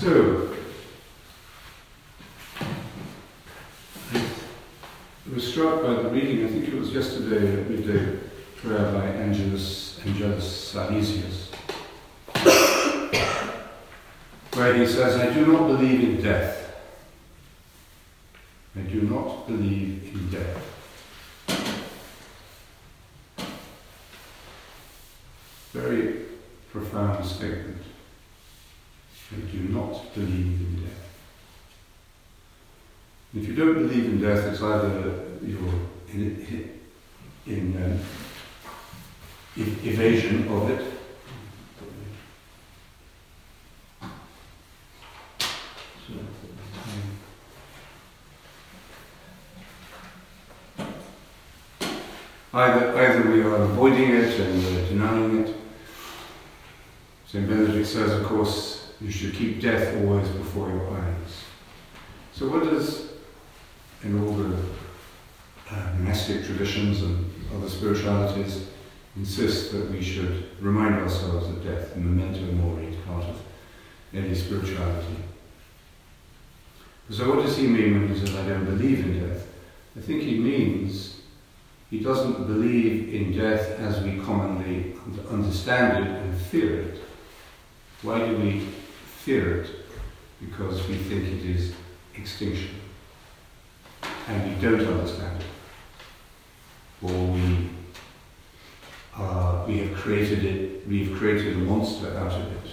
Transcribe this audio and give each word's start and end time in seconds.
So, 0.00 0.54
I 4.12 5.34
was 5.34 5.48
struck 5.50 5.82
by 5.82 5.94
the 5.94 6.10
reading, 6.10 6.44
I 6.44 6.48
think 6.48 6.68
it 6.68 6.74
was 6.74 6.92
yesterday 6.92 7.62
at 7.62 7.70
midday 7.70 8.18
prayer 8.56 8.92
by 8.92 9.06
Angelus, 9.06 9.98
Angelus 10.04 10.74
Silesius, 10.74 11.50
where 14.52 14.74
he 14.74 14.86
says, 14.86 15.16
I 15.16 15.32
do 15.32 15.46
not 15.46 15.66
believe 15.66 16.00
in 16.02 16.22
death. 16.22 16.76
I 18.76 18.80
do 18.80 19.00
not 19.00 19.46
believe 19.46 20.10
in 20.12 20.30
death. 20.30 20.62
Very 25.72 26.26
profound 26.70 27.24
statement. 27.24 27.82
I 29.32 29.40
do 29.50 29.58
not 29.58 30.14
believe 30.14 30.60
in 30.60 30.82
death. 30.84 30.92
If 33.34 33.48
you 33.48 33.54
don't 33.56 33.74
believe 33.74 34.04
in 34.04 34.14
death, 34.26 34.52
it's 34.52 34.60
either 34.60 35.24
you're 35.40 35.58
in, 36.12 36.80
in 37.46 37.82
um, 37.84 38.00
evasion 39.56 40.48
of 40.48 40.70
it, 40.70 40.92
Either, 52.52 52.96
either 52.96 53.30
we 53.30 53.42
are 53.42 53.56
avoiding 53.56 54.12
it 54.12 54.40
and 54.40 54.64
uh, 54.64 54.88
denying 54.88 55.44
it. 55.44 55.54
St. 57.26 57.46
Benedict 57.46 57.86
says, 57.86 58.12
of 58.12 58.24
course, 58.24 58.94
you 58.98 59.10
should 59.10 59.34
keep 59.34 59.60
death 59.60 59.94
always 59.98 60.26
before 60.28 60.70
your 60.70 60.90
eyes. 60.90 61.44
So, 62.32 62.48
what 62.48 62.64
does, 62.64 63.05
in 64.02 64.22
all 64.22 64.32
the 64.32 64.56
uh, 65.70 65.94
monastic 65.98 66.44
traditions 66.44 67.02
and 67.02 67.32
other 67.54 67.68
spiritualities, 67.68 68.68
insist 69.16 69.72
that 69.72 69.90
we 69.90 70.02
should 70.02 70.48
remind 70.60 70.94
ourselves 70.94 71.48
of 71.48 71.64
death, 71.64 71.94
the 71.94 72.00
memento 72.00 72.52
mori, 72.52 72.96
part 73.06 73.24
of 73.24 73.40
any 74.12 74.34
spirituality. 74.34 75.16
So, 77.10 77.34
what 77.34 77.44
does 77.44 77.56
he 77.56 77.66
mean 77.66 78.00
when 78.00 78.08
he 78.08 78.18
says, 78.18 78.34
I 78.34 78.48
don't 78.48 78.64
believe 78.64 79.00
in 79.00 79.28
death? 79.28 79.46
I 79.96 80.00
think 80.00 80.22
he 80.22 80.38
means 80.38 81.20
he 81.90 82.00
doesn't 82.00 82.46
believe 82.46 83.14
in 83.14 83.36
death 83.36 83.78
as 83.78 84.02
we 84.02 84.18
commonly 84.18 84.94
understand 85.30 86.04
it 86.04 86.10
and 86.10 86.36
fear 86.36 86.80
it. 86.80 87.00
Why 88.02 88.18
do 88.18 88.36
we 88.36 88.60
fear 89.18 89.62
it? 89.62 89.70
Because 90.40 90.86
we 90.88 90.96
think 90.96 91.24
it 91.24 91.44
is 91.44 91.72
extinction. 92.14 92.70
And 94.28 94.54
we 94.54 94.60
don't 94.60 94.86
understand 94.86 95.40
it. 95.40 95.46
Or 97.02 97.26
we, 97.26 97.70
uh, 99.14 99.64
we 99.66 99.78
have 99.78 99.96
created 99.96 100.44
it, 100.44 100.88
we 100.88 101.04
have 101.06 101.18
created 101.18 101.54
a 101.54 101.58
monster 101.58 102.16
out 102.16 102.32
of 102.32 102.52
it. 102.52 102.70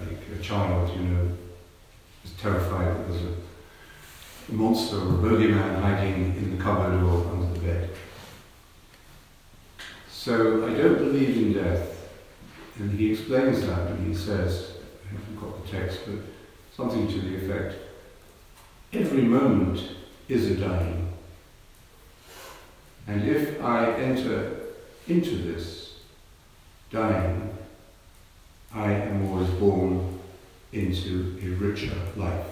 Like 0.00 0.18
a 0.38 0.42
child, 0.42 0.90
you 0.96 1.02
know, 1.02 1.32
is 2.24 2.32
terrified 2.32 2.86
that 2.86 3.08
there's 3.08 3.22
a 3.24 4.52
monster 4.52 4.96
or 4.96 5.08
a 5.08 5.18
bogeyman 5.18 5.80
hiding 5.80 6.36
in 6.36 6.56
the 6.56 6.62
cupboard 6.62 7.02
or 7.02 7.26
under 7.30 7.52
the 7.52 7.60
bed. 7.60 7.90
So 10.10 10.66
I 10.66 10.74
don't 10.74 10.98
believe 10.98 11.36
in 11.36 11.52
death. 11.52 12.08
And 12.78 12.98
he 12.98 13.12
explains 13.12 13.66
that 13.66 13.90
when 13.90 14.06
he 14.06 14.14
says, 14.14 14.76
I 15.04 15.14
haven't 15.14 15.40
got 15.40 15.62
the 15.62 15.70
text, 15.70 16.00
but 16.06 16.20
something 16.74 17.06
to 17.06 17.20
the 17.20 17.36
effect, 17.36 17.74
every 18.92 19.22
moment 19.22 19.80
is 20.28 20.50
a 20.50 20.54
dying. 20.54 21.08
And 23.06 23.28
if 23.28 23.62
I 23.62 23.92
enter 23.94 24.56
into 25.08 25.36
this 25.36 25.94
dying, 26.90 27.56
I 28.74 28.92
am 28.92 29.28
always 29.28 29.50
born 29.50 30.20
into 30.72 31.38
a 31.42 31.48
richer 31.62 31.94
life. 32.16 32.46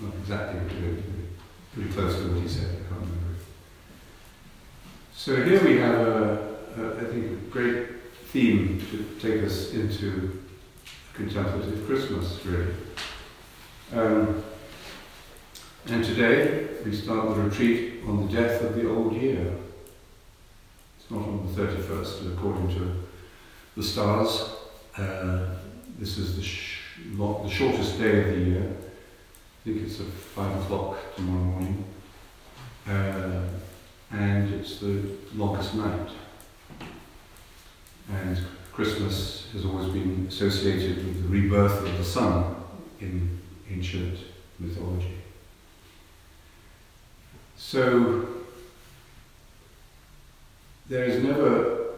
Not 0.00 0.14
exactly 0.20 0.60
what 0.60 0.72
you 0.72 1.02
pretty 1.74 1.90
close 1.90 2.16
to 2.16 2.28
what 2.28 2.42
he 2.42 2.48
said, 2.48 2.66
I 2.66 2.88
can't 2.88 3.00
remember. 3.00 3.34
So 5.14 5.44
here 5.44 5.64
we 5.64 5.78
have, 5.78 5.94
a, 5.94 6.56
a, 6.78 7.00
I 7.00 7.04
think, 7.04 7.32
a 7.32 7.34
great 7.50 7.88
theme 8.26 8.80
to 8.90 9.04
take 9.20 9.44
us 9.44 9.72
into 9.72 10.42
contemplative 11.14 11.86
Christmas, 11.86 12.44
really. 12.44 12.74
Um, 13.92 14.44
and 15.86 16.02
today 16.02 16.66
we 16.84 16.94
start 16.94 17.34
the 17.34 17.42
retreat 17.42 18.02
on 18.06 18.26
the 18.26 18.32
death 18.32 18.62
of 18.62 18.74
the 18.74 18.88
old 18.88 19.12
year. 19.12 19.52
It's 20.98 21.10
not 21.10 21.20
on 21.20 21.46
the 21.46 21.62
31st, 21.62 22.32
according 22.32 22.74
to 22.74 23.02
the 23.76 23.82
stars. 23.82 24.50
Uh, 24.96 25.56
this 25.98 26.16
is 26.16 26.36
the, 26.36 26.42
sh- 26.42 26.80
the 27.16 27.48
shortest 27.48 27.98
day 27.98 28.20
of 28.20 28.26
the 28.28 28.40
year. 28.40 28.62
I 28.66 29.64
think 29.64 29.82
it's 29.82 30.00
at 30.00 30.06
five 30.06 30.56
o'clock 30.62 30.96
tomorrow 31.16 31.44
morning. 31.44 31.84
Uh, 32.86 33.42
and 34.10 34.54
it's 34.54 34.78
the 34.78 35.02
longest 35.34 35.74
night. 35.74 36.08
And 38.10 38.38
Christmas 38.72 39.48
has 39.52 39.66
always 39.66 39.92
been 39.92 40.26
associated 40.28 40.96
with 40.96 41.22
the 41.22 41.28
rebirth 41.28 41.82
of 41.86 41.98
the 41.98 42.04
sun 42.04 42.56
in 43.00 43.38
ancient 43.70 44.18
mythology. 44.58 45.23
So 47.66 48.28
there 50.86 51.04
is 51.04 51.24
never 51.24 51.94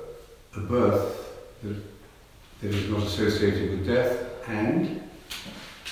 a 0.55 0.61
birth 0.61 1.35
that, 1.65 1.77
that 2.63 2.75
is 2.75 2.89
not 2.89 3.03
associated 3.03 3.71
with 3.71 3.87
death, 3.87 4.49
and 4.49 5.03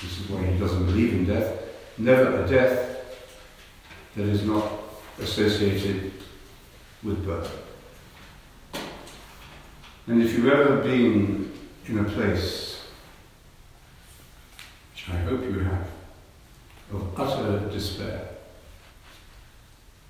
this 0.00 0.20
is 0.20 0.30
why 0.30 0.46
he 0.46 0.58
doesn't 0.60 0.86
believe 0.86 1.14
in 1.14 1.24
death, 1.26 1.60
never 1.98 2.44
a 2.44 2.48
death 2.48 3.18
that 4.14 4.22
is 4.22 4.44
not 4.44 4.70
associated 5.20 6.12
with 7.02 7.26
birth. 7.26 7.52
And 10.06 10.22
if 10.22 10.34
you've 10.34 10.52
ever 10.52 10.82
been 10.82 11.52
in 11.86 11.98
a 11.98 12.04
place, 12.04 12.80
which 14.92 15.10
I 15.10 15.16
hope 15.16 15.42
you 15.42 15.58
have, 15.58 15.88
of 16.92 17.20
utter 17.20 17.68
despair 17.70 18.33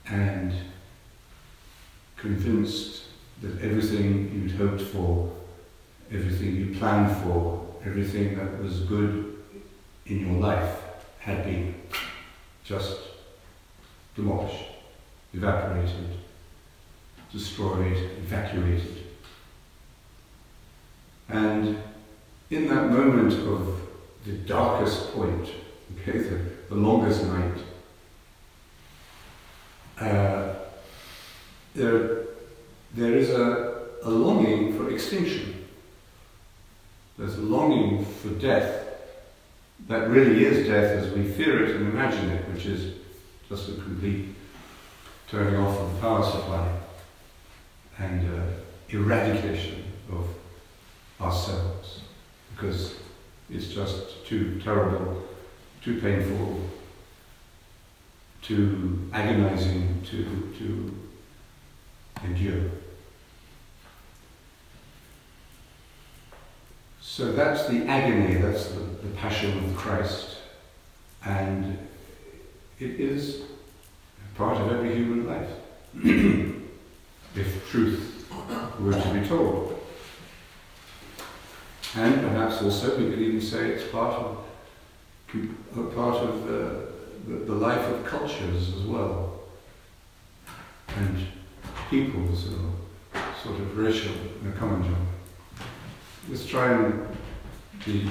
and 0.08 0.52
convinced 2.16 3.04
that 3.42 3.60
everything 3.60 4.30
you'd 4.32 4.52
hoped 4.52 4.82
for, 4.82 5.32
everything 6.10 6.56
you 6.56 6.74
planned 6.78 7.16
for, 7.22 7.66
everything 7.84 8.36
that 8.36 8.62
was 8.62 8.80
good 8.80 9.36
in 10.06 10.26
your 10.26 10.40
life 10.40 10.78
had 11.18 11.44
been 11.44 11.74
just 12.64 12.98
demolished, 14.14 14.64
evaporated, 15.32 16.18
destroyed, 17.32 17.96
evacuated. 18.18 19.04
And 21.28 21.78
in 22.50 22.68
that 22.68 22.90
moment 22.90 23.32
of 23.32 23.80
the 24.24 24.32
darkest 24.32 25.12
point, 25.14 25.48
okay, 25.98 26.18
the, 26.18 26.40
the 26.68 26.74
longest 26.74 27.24
night, 27.26 27.58
uh, 30.00 30.54
there, 31.74 32.24
there 32.94 33.14
is 33.14 33.30
a, 33.30 33.82
a 34.02 34.10
longing 34.10 34.76
for 34.76 34.90
extinction. 34.90 35.66
There's 37.18 37.36
a 37.36 37.42
longing 37.42 38.04
for 38.04 38.30
death 38.30 38.86
that 39.88 40.08
really 40.08 40.44
is 40.44 40.66
death 40.66 41.04
as 41.04 41.12
we 41.12 41.24
fear 41.24 41.64
it 41.64 41.76
and 41.76 41.88
imagine 41.88 42.30
it, 42.30 42.48
which 42.52 42.66
is 42.66 42.94
just 43.48 43.68
a 43.68 43.72
complete 43.72 44.34
turning 45.28 45.56
off 45.56 45.78
of 45.78 45.94
the 45.94 46.00
power 46.00 46.22
supply 46.24 46.72
and 47.98 48.38
uh, 48.38 48.44
eradication 48.88 49.84
of 50.10 50.26
ourselves 51.20 52.00
because 52.54 52.96
it's 53.50 53.68
just 53.68 54.24
too 54.26 54.60
terrible, 54.60 55.22
too 55.82 56.00
painful, 56.00 56.60
too 58.44 59.08
agonizing 59.12 60.02
to, 60.10 60.52
to 60.58 60.94
endure. 62.24 62.70
So 67.00 67.32
that's 67.32 67.66
the 67.68 67.86
agony, 67.86 68.34
that's 68.34 68.68
the, 68.68 68.80
the 68.80 69.08
passion 69.16 69.64
of 69.64 69.76
Christ. 69.76 70.36
And 71.24 71.78
it 72.78 73.00
is 73.00 73.42
part 74.36 74.60
of 74.60 74.72
every 74.72 74.94
human 74.94 75.26
life, 75.26 75.48
if 77.36 77.70
truth 77.70 78.28
were 78.80 78.92
to 78.92 79.14
be 79.14 79.26
told. 79.26 79.80
And 81.96 82.20
perhaps 82.20 82.60
also 82.60 82.98
we 82.98 83.08
could 83.08 83.20
even 83.20 83.40
say 83.40 83.70
it's 83.70 83.90
part 83.90 84.14
of 84.14 84.44
part 85.94 86.16
of 86.16 86.50
uh, 86.50 86.93
the, 87.26 87.44
the 87.44 87.52
life 87.52 87.86
of 87.88 88.04
cultures 88.04 88.74
as 88.74 88.82
well, 88.82 89.40
and 90.96 91.26
peoples 91.90 92.48
or 92.52 92.70
sort 93.42 93.60
of 93.60 93.76
racial 93.76 94.14
in 94.42 94.48
a 94.48 94.52
common 94.52 94.82
job. 94.82 94.98
Let's 96.28 96.46
try 96.46 96.72
and 96.72 97.06
be 97.84 98.08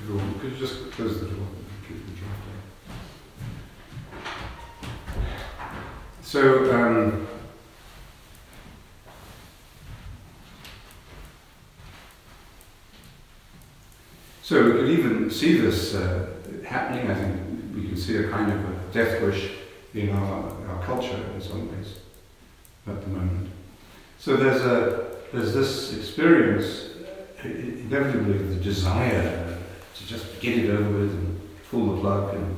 everyone. 0.00 0.38
Could 0.40 0.52
you 0.52 0.58
just 0.58 0.90
close 0.92 1.20
the 1.20 1.26
door? 1.26 1.36
and 1.38 1.88
Keep 1.88 2.06
the 2.06 2.12
draft 2.12 2.40
So. 6.22 6.74
Um, 6.74 7.26
So 14.44 14.62
we 14.62 14.72
could 14.72 14.90
even 14.90 15.30
see 15.30 15.56
this 15.56 15.94
uh, 15.94 16.26
happening. 16.66 17.10
I 17.10 17.14
think 17.14 17.43
we 17.74 17.88
can 17.88 17.96
see 17.96 18.16
a 18.16 18.28
kind 18.28 18.52
of 18.52 18.58
a 18.58 18.92
death 18.92 19.20
wish 19.22 19.50
in 19.94 20.10
our, 20.10 20.52
our 20.68 20.82
culture 20.84 21.18
in 21.34 21.40
some 21.40 21.70
ways 21.70 21.98
at 22.86 23.00
the 23.00 23.08
moment. 23.08 23.50
So 24.18 24.36
there's 24.36 24.62
a 24.62 25.14
there's 25.32 25.52
this 25.52 25.96
experience, 25.96 26.90
inevitably, 27.42 28.38
the 28.38 28.62
desire 28.62 29.58
to 29.96 30.06
just 30.06 30.40
get 30.40 30.58
it 30.58 30.70
over 30.70 31.00
with 31.00 31.10
and 31.10 31.40
pull 31.70 31.96
the 31.96 32.00
plug 32.00 32.34
and 32.36 32.56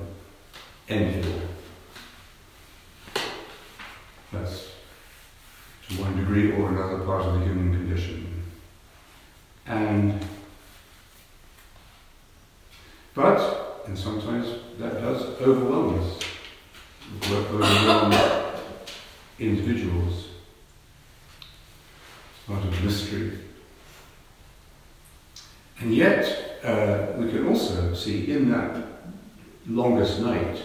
end 0.88 1.24
it 1.24 1.32
all. 1.32 3.22
That's 4.32 4.68
to 5.88 5.94
one 6.02 6.16
degree 6.16 6.52
or 6.52 6.68
another 6.68 6.98
part 7.04 7.24
of 7.24 7.38
the 7.38 7.46
human 7.46 7.72
condition. 7.72 8.42
And 9.66 10.22
but, 13.14 13.65
and 13.86 13.96
sometimes 13.96 14.48
that 14.78 15.00
does 15.00 15.22
overwhelm 15.40 15.98
us, 16.00 16.20
overwhelm 17.30 18.12
individuals. 19.38 20.28
It's 21.40 22.46
part 22.48 22.64
of 22.64 22.84
mystery. 22.84 23.38
And 25.78 25.94
yet, 25.94 26.60
uh, 26.64 27.12
we 27.18 27.30
can 27.30 27.46
also 27.46 27.94
see 27.94 28.30
in 28.32 28.50
that 28.50 28.84
longest 29.68 30.20
night 30.20 30.62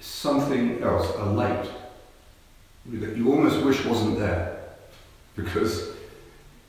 something 0.00 0.82
else, 0.82 1.14
a 1.16 1.24
light, 1.24 1.68
that 2.86 3.16
you 3.16 3.32
almost 3.32 3.64
wish 3.64 3.84
wasn't 3.84 4.18
there. 4.18 4.60
Because 5.36 5.90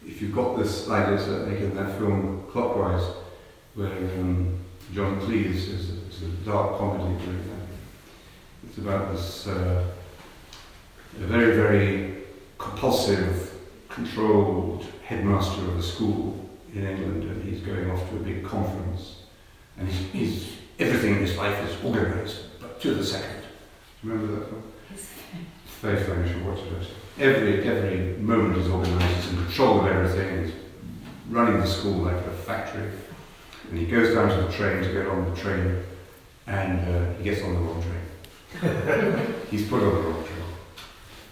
if 0.05 0.21
you've 0.21 0.35
got 0.35 0.57
this, 0.57 0.87
like 0.87 1.07
it's 1.09 1.27
uh, 1.27 1.45
like 1.47 1.59
in 1.59 1.75
that 1.75 1.97
film 1.97 2.45
Clockwise, 2.51 3.05
where 3.75 3.91
um, 3.91 4.57
John 4.93 5.19
Cleese 5.21 5.69
is, 5.69 5.89
is 5.89 6.23
a 6.23 6.27
dark 6.45 6.77
comedy 6.77 7.15
that. 7.25 8.67
It's 8.67 8.77
about 8.77 9.13
this 9.13 9.47
uh, 9.47 9.85
a 11.17 11.25
very, 11.25 11.55
very 11.55 12.23
compulsive, 12.57 13.53
controlled 13.89 14.85
headmaster 15.03 15.61
of 15.61 15.77
a 15.77 15.83
school 15.83 16.49
in 16.73 16.85
England, 16.85 17.23
and 17.23 17.43
he's 17.43 17.61
going 17.61 17.89
off 17.91 18.09
to 18.09 18.15
a 18.15 18.19
big 18.19 18.43
conference, 18.43 19.23
and 19.77 19.87
he's, 19.87 20.11
he's 20.11 20.53
everything 20.79 21.15
in 21.15 21.21
his 21.21 21.37
life 21.37 21.57
is 21.69 21.85
organised, 21.85 22.59
but 22.59 22.81
to 22.81 22.95
the 22.95 23.03
second. 23.03 23.41
Do 24.01 24.07
you 24.07 24.13
remember 24.13 24.39
that 24.39 24.49
film? 24.49 24.63
It's 24.93 25.05
very 25.81 26.03
funny. 26.03 26.27
You 26.27 26.33
should 26.33 26.45
watch 26.45 26.59
it 26.59 26.87
every 27.17 27.67
every 27.67 28.17
moment 28.17 28.57
is 28.57 28.67
organised, 28.67 29.15
he's 29.15 29.33
in 29.33 29.45
control 29.45 29.81
of 29.81 29.87
everything, 29.87 30.45
he's 30.45 30.53
running 31.29 31.59
the 31.59 31.67
school 31.67 31.93
like 31.93 32.17
a 32.17 32.31
factory. 32.31 32.89
And 33.69 33.79
he 33.79 33.85
goes 33.85 34.13
down 34.13 34.29
to 34.29 34.43
the 34.43 34.51
train 34.51 34.83
to 34.83 34.93
get 34.93 35.07
on 35.07 35.29
the 35.29 35.35
train, 35.35 35.83
and 36.47 36.95
uh, 36.95 37.13
he 37.17 37.23
gets 37.23 37.41
on 37.43 37.53
the 37.53 37.59
wrong 37.59 37.81
train. 37.81 39.35
he's 39.51 39.67
put 39.67 39.83
on 39.83 39.95
the 39.95 40.01
wrong 40.01 40.23
train. 40.23 40.35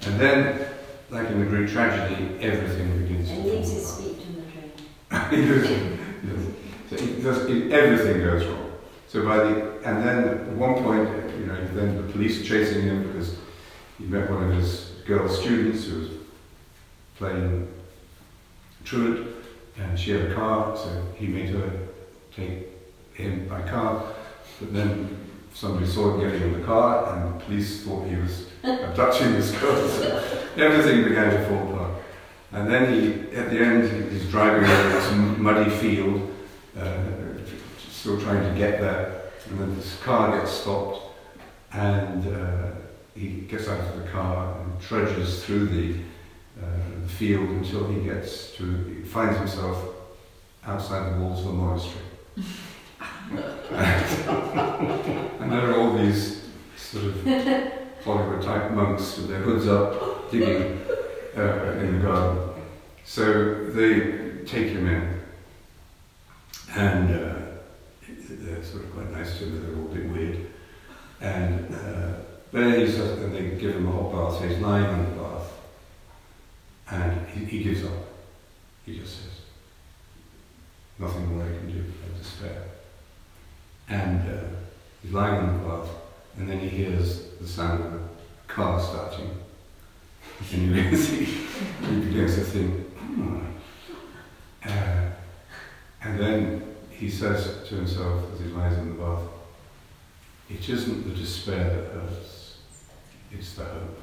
And 0.06 0.19
then, 0.19 0.68
like 1.09 1.30
in 1.30 1.39
the 1.39 1.45
Greek 1.45 1.69
tragedy, 1.69 2.38
everything 2.41 3.03
begins 3.03 3.30
to 3.30 3.35
fall 3.35 3.50
apart. 3.50 3.59
his 3.59 3.88
speech 3.88 4.18
on 4.27 4.35
the 4.35 5.31
train. 5.31 5.63
he 5.68 5.75
he. 5.75 6.03
So 6.89 7.06
he 7.06 7.21
does, 7.21 7.45
it, 7.45 7.71
everything 7.71 8.21
goes 8.21 8.45
wrong. 8.45 8.71
So 9.07 9.24
by 9.24 9.38
the, 9.38 9.80
and 9.85 10.03
then 10.03 10.27
at 10.27 10.47
one 10.53 10.83
point, 10.83 11.07
you 11.39 11.45
know, 11.45 11.68
then 11.74 11.97
the 11.97 12.12
police 12.12 12.41
are 12.41 12.44
chasing 12.44 12.81
him 12.83 13.07
because 13.07 13.38
he 13.97 14.06
met 14.06 14.30
one 14.30 14.44
of 14.44 14.56
his 14.56 14.94
girl 15.06 15.30
students 15.30 15.85
who 15.85 16.00
was 16.00 16.09
playing 17.18 17.71
truant, 18.83 19.27
and 19.77 19.97
she 19.97 20.12
had 20.12 20.31
a 20.31 20.33
car, 20.33 20.75
so 20.75 21.07
he 21.15 21.27
made 21.27 21.50
her 21.50 21.82
take 22.35 22.68
him 23.13 23.47
by 23.47 23.62
car. 23.62 24.03
But 24.59 24.74
then 24.74 25.18
somebody 25.53 25.88
saw 25.88 26.13
him 26.13 26.21
getting 26.21 26.41
in 26.41 26.59
the 26.59 26.65
car, 26.65 27.15
and 27.15 27.39
the 27.39 27.45
police 27.45 27.83
thought 27.83 28.07
he 28.07 28.15
was 28.15 28.47
abducting 28.63 29.33
this 29.33 29.51
girl. 29.51 29.88
So 29.88 30.24
everything 30.57 31.03
began 31.03 31.31
to 31.31 31.47
fall 31.47 31.74
apart. 31.74 31.91
And 32.51 32.71
then 32.71 32.94
he, 32.94 33.35
at 33.35 33.50
the 33.50 33.59
end, 33.59 34.12
he's 34.12 34.30
driving 34.30 34.69
over 34.69 34.89
this 34.89 35.12
muddy 35.39 35.69
field, 35.71 36.31
uh, 36.80 37.03
still 37.89 38.21
trying 38.21 38.44
to 38.44 38.57
get 38.57 38.80
there. 38.80 39.21
And 39.50 39.59
then 39.59 39.75
this 39.75 40.00
car 40.01 40.38
gets 40.38 40.51
stopped, 40.51 41.01
and 41.71 42.27
uh, 42.27 42.71
he 43.15 43.41
gets 43.41 43.68
out 43.68 43.80
of 43.80 44.03
the 44.03 44.09
car 44.09 44.59
and 44.59 44.81
trudges 44.81 45.44
through 45.44 45.65
the, 45.65 46.00
uh, 46.62 46.65
the 47.01 47.09
field 47.09 47.50
until 47.50 47.88
he 47.88 48.01
gets 48.01 48.51
to, 48.56 48.63
he 48.63 49.03
finds 49.03 49.38
himself 49.38 49.83
outside 50.65 51.13
the 51.13 51.19
walls 51.19 51.41
of 51.41 51.47
a 51.47 51.53
monastery. 51.53 52.06
And 52.35 52.47
there 55.51 55.69
are 55.69 55.77
all 55.80 55.97
these 55.97 56.50
sort 56.77 57.06
of 57.06 57.24
Hollywood 58.03 58.44
type 58.44 58.71
monks 58.71 59.18
with 59.18 59.30
their 59.30 59.39
hoods 59.39 59.68
up, 59.68 60.31
digging 60.31 60.81
uh, 61.38 61.77
in 61.80 62.00
the 62.00 62.07
garden. 62.07 62.53
So 63.06 63.65
they 63.69 64.44
take 64.45 64.69
him 64.69 64.88
in, 64.88 65.21
and 66.75 67.09
uh, 67.12 67.35
they're 68.30 68.63
sort 68.63 68.83
of 68.85 68.94
quite 68.94 69.12
nice 69.12 69.38
to 69.39 69.45
him, 69.45 69.62
they're 69.62 69.75
all 69.80 69.91
a 69.91 69.95
bit 69.95 70.09
weird. 70.09 70.47
And 71.21 71.74
uh, 71.74 72.13
then 72.51 72.80
he 72.80 72.91
says, 72.91 73.19
and 73.21 73.33
they 73.33 73.57
give 73.57 73.75
him 73.75 73.88
a 73.88 73.91
hot 73.91 74.12
bath, 74.12 74.39
so 74.39 74.47
he's 74.47 74.59
lying 74.59 74.91
in 74.94 75.06
the 75.06 75.21
bath. 75.21 75.51
And 76.91 77.27
he, 77.30 77.45
he 77.45 77.63
gives 77.63 77.83
up. 77.85 77.91
He 78.85 79.00
just 79.00 79.15
says, 79.21 79.43
nothing 81.00 81.35
more 81.35 81.45
I 81.45 81.50
can 81.50 81.71
do, 81.71 81.83
I 81.83 82.18
despair. 82.18 82.64
And 83.90 84.21
uh, 84.30 84.44
he's 85.02 85.12
lying 85.12 85.47
in 85.47 85.54
the 85.62 85.68
bath, 85.68 85.90
and 86.38 86.50
then 86.50 86.59
he 86.59 86.69
hears 86.69 87.30
the 87.42 87.47
sound 87.47 87.83
of 87.83 87.94
a 87.94 88.00
car 88.47 88.80
starting. 88.80 89.30
And 90.40 90.62
he, 90.62 90.68
begins, 90.68 91.07
he, 91.09 91.26
he 91.26 92.00
begins 92.00 92.35
to 92.35 92.42
think, 92.42 92.88
hmm. 92.97 93.40
Uh, 94.66 95.09
and 96.02 96.19
then 96.19 96.76
he 96.90 97.09
says 97.09 97.68
to 97.68 97.76
himself 97.76 98.23
as 98.33 98.40
he 98.40 98.45
lies 98.47 98.78
in 98.78 98.90
the 98.90 99.04
bath, 99.04 99.23
it 100.50 100.69
isn't 100.69 101.09
the 101.09 101.16
despair 101.16 101.64
that 101.64 101.92
hurts 101.94 102.33
it's 103.35 103.54
the 103.56 103.66
hope. 103.66 103.97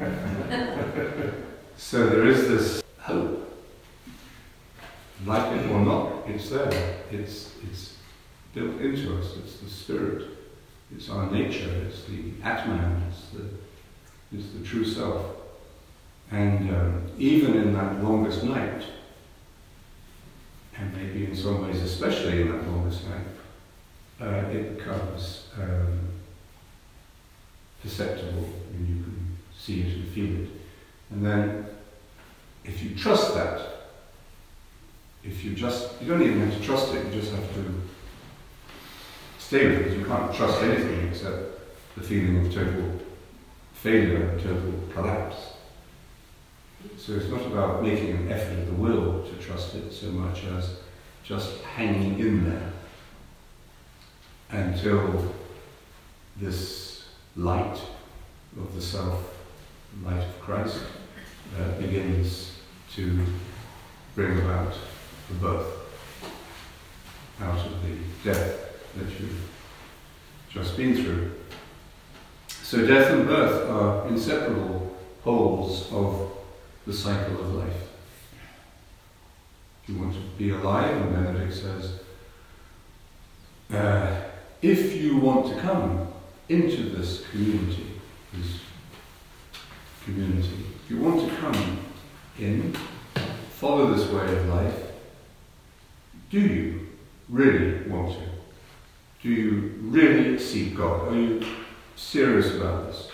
so 1.76 2.06
there 2.06 2.26
is 2.26 2.48
this 2.48 2.82
hope. 2.98 3.41
Like 5.24 5.56
it 5.56 5.70
or 5.70 5.80
not, 5.80 6.28
it's 6.28 6.50
there. 6.50 6.98
It's, 7.10 7.54
it's 7.70 7.96
built 8.54 8.80
into 8.80 9.18
us. 9.18 9.36
It's 9.36 9.56
the 9.58 9.70
spirit. 9.70 10.28
It's 10.94 11.08
our 11.08 11.30
nature. 11.30 11.70
It's 11.86 12.04
the 12.04 12.32
Atman. 12.42 13.02
It's 13.08 13.28
the, 13.30 13.48
it's 14.36 14.52
the 14.52 14.64
true 14.64 14.84
self. 14.84 15.24
And 16.30 16.70
um, 16.74 17.06
even 17.18 17.54
in 17.54 17.74
that 17.74 18.02
longest 18.02 18.42
night, 18.44 18.84
and 20.76 20.96
maybe 20.96 21.26
in 21.26 21.36
some 21.36 21.66
ways, 21.66 21.82
especially 21.82 22.42
in 22.42 22.50
that 22.50 22.66
longest 22.66 23.04
night, 23.08 23.26
uh, 24.20 24.48
it 24.48 24.78
becomes 24.78 25.48
um, 25.60 26.00
perceptible 27.82 28.48
and 28.72 28.88
you 28.88 29.02
can 29.02 29.38
see 29.56 29.80
it 29.82 29.96
and 29.96 30.08
feel 30.08 30.42
it. 30.42 30.48
And 31.10 31.26
then 31.26 31.66
if 32.64 32.82
you 32.82 32.94
trust 32.94 33.34
that, 33.34 33.81
if 35.24 35.44
you 35.44 35.54
just, 35.54 36.00
you 36.00 36.08
don't 36.08 36.22
even 36.22 36.40
have 36.40 36.58
to 36.58 36.64
trust 36.64 36.94
it, 36.94 37.04
you 37.06 37.20
just 37.20 37.32
have 37.32 37.54
to 37.54 37.82
stay 39.52 39.66
with 39.66 39.86
it 39.86 39.98
you 39.98 40.04
can't 40.06 40.34
trust 40.34 40.62
anything 40.62 41.08
except 41.08 41.60
the 41.94 42.02
feeling 42.02 42.46
of 42.46 42.54
total 42.54 42.98
failure 43.74 44.28
and 44.28 44.40
total 44.40 44.72
collapse. 44.94 45.36
So 46.96 47.12
it's 47.12 47.28
not 47.28 47.44
about 47.46 47.82
making 47.82 48.12
an 48.12 48.32
effort 48.32 48.60
of 48.60 48.66
the 48.66 48.72
will 48.72 49.24
to 49.24 49.34
trust 49.34 49.74
it 49.74 49.92
so 49.92 50.06
much 50.06 50.44
as 50.44 50.76
just 51.22 51.60
hanging 51.62 52.18
in 52.18 52.48
there 52.48 52.72
until 54.50 55.34
this 56.38 57.04
light 57.36 57.78
of 58.56 58.74
the 58.74 58.80
self, 58.80 59.36
light 60.02 60.22
of 60.22 60.40
Christ, 60.40 60.80
uh, 61.60 61.78
begins 61.78 62.52
to 62.94 63.26
bring 64.14 64.38
about 64.38 64.72
the 65.32 65.46
birth 65.46 65.66
out 67.40 67.58
of 67.58 67.82
the 67.82 68.30
death 68.30 68.94
that 68.96 69.20
you've 69.20 69.48
just 70.50 70.76
been 70.76 70.94
through. 70.94 71.32
So 72.48 72.86
death 72.86 73.10
and 73.10 73.26
birth 73.26 73.68
are 73.68 74.08
inseparable 74.08 74.96
poles 75.22 75.90
of 75.92 76.32
the 76.86 76.92
cycle 76.92 77.40
of 77.40 77.54
life. 77.54 77.88
If 79.82 79.88
you 79.90 79.98
want 79.98 80.14
to 80.14 80.20
be 80.38 80.50
alive, 80.50 80.96
and 80.96 81.12
Benedict 81.12 81.54
says, 81.54 82.00
uh, 83.72 84.20
if 84.60 84.96
you 84.96 85.16
want 85.16 85.48
to 85.48 85.60
come 85.60 86.08
into 86.48 86.90
this 86.90 87.26
community, 87.30 87.86
this 88.32 88.60
community, 90.04 90.66
if 90.84 90.90
you 90.90 90.98
want 90.98 91.28
to 91.28 91.36
come 91.36 91.78
in, 92.38 92.76
follow 93.50 93.92
this 93.92 94.08
way 94.08 94.24
of 94.36 94.46
life, 94.48 94.81
do 96.32 96.40
you 96.40 96.88
really 97.28 97.86
want 97.88 98.14
to? 98.14 98.24
Do 99.22 99.28
you 99.28 99.74
really 99.82 100.38
seek 100.38 100.74
God? 100.74 101.12
Are 101.12 101.14
you 101.14 101.42
serious 101.94 102.54
about 102.56 102.86
this? 102.86 103.10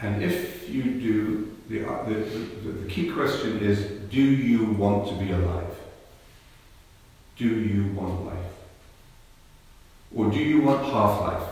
And 0.00 0.22
if 0.22 0.70
you 0.70 0.82
do, 0.82 1.56
the, 1.68 1.86
uh, 1.86 2.04
the, 2.08 2.14
the, 2.14 2.72
the 2.72 2.88
key 2.88 3.10
question 3.10 3.58
is 3.60 3.82
do 4.10 4.22
you 4.22 4.72
want 4.72 5.06
to 5.08 5.14
be 5.22 5.32
alive? 5.32 5.76
Do 7.36 7.46
you 7.46 7.92
want 7.92 8.24
life? 8.24 8.38
Or 10.14 10.30
do 10.30 10.38
you 10.38 10.62
want 10.62 10.82
half 10.86 11.20
life? 11.20 11.48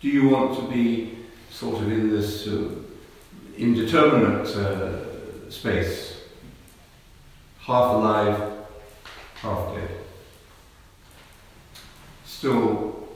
Do 0.00 0.08
you 0.08 0.28
want 0.28 0.58
to 0.58 0.68
be 0.68 1.16
sort 1.50 1.80
of 1.80 1.92
in 1.92 2.10
this 2.10 2.48
uh, 2.48 2.70
indeterminate 3.56 4.48
uh, 4.48 5.48
space? 5.48 6.07
Half 7.68 7.96
alive, 7.96 8.52
half 9.42 9.74
dead. 9.74 9.90
Still 12.24 13.08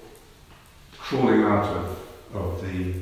crawling 0.98 1.42
out 1.44 1.74
of, 1.74 1.98
of 2.34 2.60
the 2.60 2.96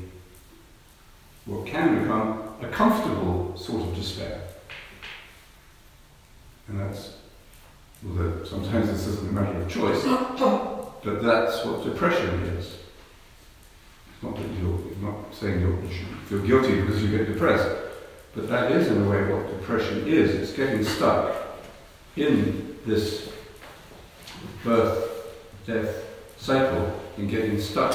what 1.46 1.66
can 1.66 2.02
become 2.02 2.54
a 2.62 2.68
comfortable 2.68 3.56
sort 3.56 3.82
of 3.82 3.96
despair. 3.96 4.42
And 6.68 6.78
that's, 6.78 7.16
although 8.06 8.44
sometimes 8.44 8.86
this 8.86 9.08
isn't 9.08 9.30
a 9.30 9.32
matter 9.32 9.60
of 9.60 9.68
choice, 9.68 10.04
but 10.04 11.20
that's 11.20 11.64
what 11.64 11.82
depression 11.82 12.42
is. 12.42 12.66
It's 14.14 14.22
not 14.22 14.36
that 14.36 14.46
you're, 14.60 14.78
you're 14.78 15.10
not 15.10 15.34
saying 15.34 15.62
you 15.62 15.90
feel 16.26 16.42
guilty 16.42 16.80
because 16.80 17.02
you 17.02 17.08
get 17.08 17.26
depressed, 17.26 17.89
but 18.34 18.48
that 18.48 18.70
is 18.72 18.88
in 18.88 19.02
a 19.02 19.08
way 19.08 19.32
what 19.32 19.50
depression 19.50 20.06
is. 20.06 20.34
It's 20.34 20.52
getting 20.52 20.84
stuck 20.84 21.34
in 22.16 22.78
this 22.86 23.30
birth, 24.64 25.36
death 25.66 26.04
cycle 26.36 27.00
and 27.16 27.28
getting 27.30 27.60
stuck 27.60 27.94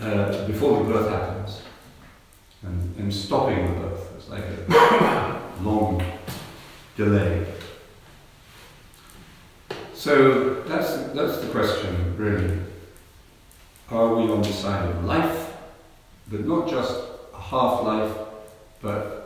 uh, 0.00 0.46
before 0.46 0.82
the 0.82 0.92
birth 0.92 1.10
happens 1.10 1.62
and, 2.62 2.96
and 2.96 3.12
stopping 3.12 3.66
the 3.66 3.80
birth. 3.80 4.12
It's 4.16 4.28
like 4.28 4.44
a 4.44 5.40
long 5.62 6.02
delay. 6.96 7.46
So 9.94 10.62
that's, 10.62 10.94
that's 11.12 11.38
the 11.38 11.48
question, 11.50 12.16
really. 12.16 12.58
Are 13.90 14.14
we 14.14 14.30
on 14.32 14.42
the 14.42 14.52
side 14.52 14.88
of 14.88 15.04
life, 15.04 15.54
but 16.28 16.46
not 16.46 16.68
just 16.68 17.04
half 17.38 17.82
life, 17.82 18.12
but 18.80 19.21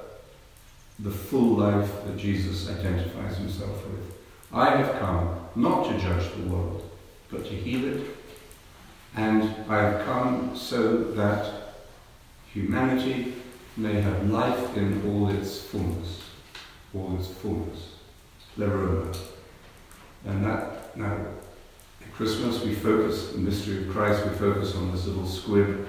the 0.98 1.10
full 1.10 1.56
life 1.56 1.90
that 2.06 2.16
Jesus 2.16 2.70
identifies 2.70 3.36
himself 3.36 3.84
with? 3.86 4.16
I 4.52 4.76
have 4.76 4.98
come 4.98 5.40
not 5.54 5.88
to 5.88 5.98
judge 5.98 6.32
the 6.34 6.48
world, 6.48 6.88
but 7.30 7.44
to 7.44 7.54
heal 7.54 7.84
it. 7.84 8.16
And 9.14 9.42
I 9.68 9.82
have 9.82 10.06
come 10.06 10.56
so 10.56 10.98
that 11.12 11.52
humanity 12.52 13.34
may 13.76 14.00
have 14.00 14.30
life 14.30 14.76
in 14.76 15.02
all 15.06 15.28
its 15.30 15.60
fullness, 15.62 16.22
all 16.94 17.16
its 17.18 17.28
fullness, 17.28 17.94
pleroma. 18.54 19.12
And 20.24 20.44
that, 20.44 20.96
now, 20.96 21.16
at 22.00 22.12
Christmas 22.14 22.62
we 22.62 22.74
focus, 22.74 23.32
the 23.32 23.38
mystery 23.38 23.86
of 23.86 23.92
Christ, 23.92 24.24
we 24.24 24.32
focus 24.32 24.74
on 24.74 24.92
this 24.92 25.06
little 25.06 25.26
squib 25.26 25.86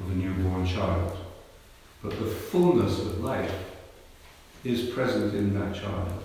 of 0.00 0.10
a 0.10 0.14
newborn 0.14 0.66
child. 0.66 1.16
But 2.02 2.18
the 2.18 2.26
fullness 2.26 2.98
of 2.98 3.22
life 3.22 3.52
is 4.64 4.90
present 4.90 5.34
in 5.34 5.58
that 5.58 5.74
child 5.74 6.22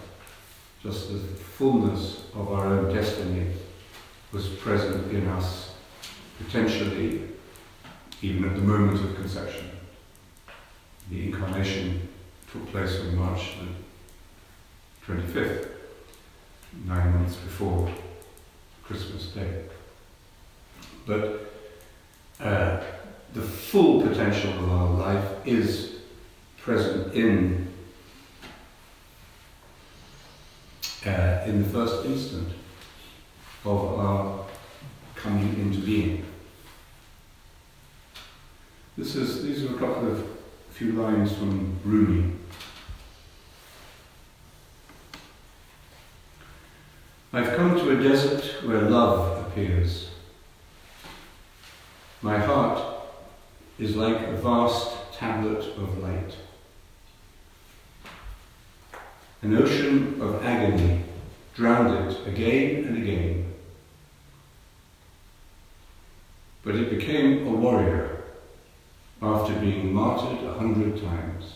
just 0.83 1.09
as 1.09 1.21
the 1.21 1.35
fullness 1.35 2.21
of 2.35 2.51
our 2.51 2.67
own 2.67 2.93
destiny 2.93 3.47
was 4.31 4.47
present 4.47 5.11
in 5.11 5.27
us, 5.27 5.73
potentially 6.37 7.23
even 8.21 8.45
at 8.45 8.55
the 8.55 8.61
moment 8.61 8.99
of 9.03 9.15
conception. 9.15 9.69
The 11.09 11.27
incarnation 11.27 12.07
took 12.51 12.69
place 12.71 12.99
on 12.99 13.15
March 13.15 13.55
the 15.05 15.13
25th, 15.13 15.69
nine 16.85 17.13
months 17.13 17.35
before 17.35 17.89
Christmas 18.83 19.27
Day. 19.27 19.63
But 21.05 21.53
uh, 22.39 22.81
the 23.33 23.41
full 23.41 24.01
potential 24.01 24.51
of 24.51 24.71
our 24.71 24.89
life 24.89 25.31
is 25.45 25.95
present 26.57 27.13
in 27.13 27.66
uh, 31.07 31.43
in 31.45 31.63
the 31.63 31.69
first 31.69 32.05
instant 32.05 32.49
of 33.65 33.99
our 33.99 34.45
coming 35.15 35.59
into 35.59 35.79
being. 35.79 36.25
This 38.97 39.15
is, 39.15 39.43
these 39.43 39.63
are 39.63 39.75
a 39.75 39.79
couple 39.79 40.11
of 40.11 40.27
few 40.71 40.93
lines 40.93 41.35
from 41.35 41.79
Rumi. 41.83 42.33
I've 47.33 47.55
come 47.55 47.75
to 47.77 47.91
a 47.91 48.01
desert 48.01 48.63
where 48.63 48.81
love 48.81 49.47
appears. 49.47 50.09
My 52.21 52.37
heart 52.37 52.81
is 53.77 53.95
like 53.95 54.19
a 54.27 54.33
vast 54.33 55.13
tablet 55.13 55.63
of 55.77 55.99
light. 55.99 56.35
An 59.41 59.55
ocean 59.55 60.19
of 60.21 60.43
agony 60.43 61.03
drowned 61.53 62.11
it 62.11 62.27
again 62.27 62.85
and 62.85 62.97
again. 62.97 63.53
But 66.63 66.75
it 66.75 66.89
became 66.89 67.47
a 67.47 67.51
warrior 67.51 68.23
after 69.21 69.53
being 69.59 69.93
martyred 69.93 70.43
a 70.43 70.53
hundred 70.53 71.01
times. 71.01 71.53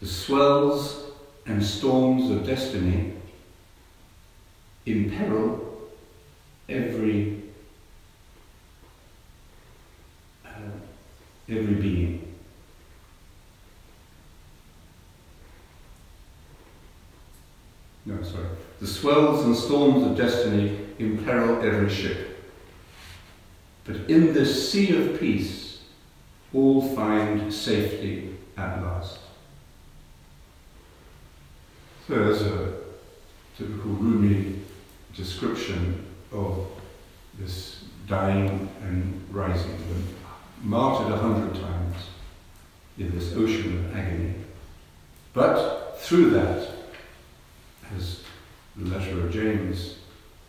The 0.00 0.06
swells 0.06 1.04
and 1.46 1.64
storms 1.64 2.30
of 2.30 2.46
destiny 2.46 3.14
imperil 4.86 5.88
every 6.68 7.42
uh, 10.44 10.50
every 11.48 11.74
being. 11.74 12.33
Sorry. 18.24 18.46
The 18.80 18.86
swells 18.86 19.44
and 19.44 19.54
storms 19.56 20.06
of 20.06 20.16
destiny 20.16 20.78
imperil 20.98 21.62
every 21.62 21.90
ship. 21.90 22.38
But 23.84 23.96
in 24.08 24.32
this 24.32 24.70
sea 24.70 24.96
of 24.96 25.20
peace, 25.20 25.82
all 26.52 26.94
find 26.94 27.52
safety 27.52 28.36
at 28.56 28.82
last. 28.82 29.18
So 32.06 32.14
there's 32.14 32.42
a 32.42 32.74
typical 33.56 33.92
Rumi 33.92 34.60
description 35.14 36.04
of 36.32 36.66
this 37.38 37.84
dying 38.06 38.68
and 38.82 39.26
rising, 39.30 39.78
martyred 40.62 41.12
a 41.12 41.16
hundred 41.16 41.54
times 41.60 41.96
in 42.98 43.10
this 43.10 43.34
ocean 43.34 43.78
of 43.78 43.96
agony. 43.96 44.34
But 45.32 45.98
through 45.98 46.30
that, 46.30 46.73
as 47.96 48.22
the 48.76 48.86
letter 48.86 49.20
of 49.20 49.32
James 49.32 49.96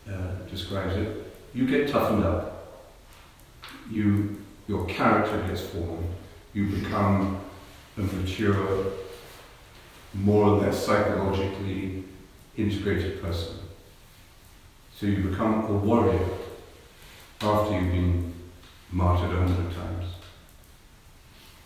uh, 0.07 0.33
describes 0.49 0.95
it, 0.95 1.33
you 1.53 1.67
get 1.67 1.89
toughened 1.89 2.23
up. 2.23 2.83
You, 3.89 4.41
your 4.67 4.85
character 4.85 5.41
gets 5.47 5.61
formed. 5.61 6.09
You 6.53 6.67
become 6.67 7.41
a 7.97 8.01
mature, 8.01 8.91
more 10.13 10.45
or 10.45 10.57
less 10.57 10.85
psychologically 10.85 12.03
integrated 12.57 13.21
person. 13.21 13.57
So 14.97 15.05
you 15.05 15.29
become 15.29 15.65
a 15.65 15.73
warrior 15.73 16.27
after 17.41 17.73
you've 17.73 17.91
been 17.91 18.33
martyred 18.91 19.31
a 19.31 19.37
hundred 19.37 19.75
times. 19.75 20.05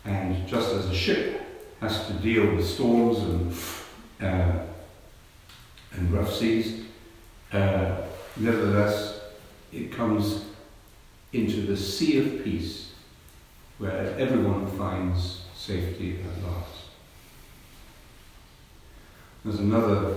And 0.04 0.48
just 0.48 0.72
as 0.72 0.86
a 0.86 0.94
ship 0.94 1.40
has 1.80 2.06
to 2.08 2.12
deal 2.14 2.54
with 2.54 2.66
storms 2.66 3.18
and, 3.18 3.52
uh, 4.20 4.59
and 5.92 6.12
rough 6.12 6.32
seas, 6.32 6.84
uh, 7.52 8.02
nevertheless, 8.36 9.20
it 9.72 9.92
comes 9.92 10.44
into 11.32 11.62
the 11.62 11.76
sea 11.76 12.18
of 12.18 12.44
peace 12.44 12.92
where 13.78 14.14
everyone 14.18 14.66
finds 14.76 15.44
safety 15.54 16.20
at 16.20 16.50
last. 16.50 16.74
There's 19.44 19.60
another 19.60 20.16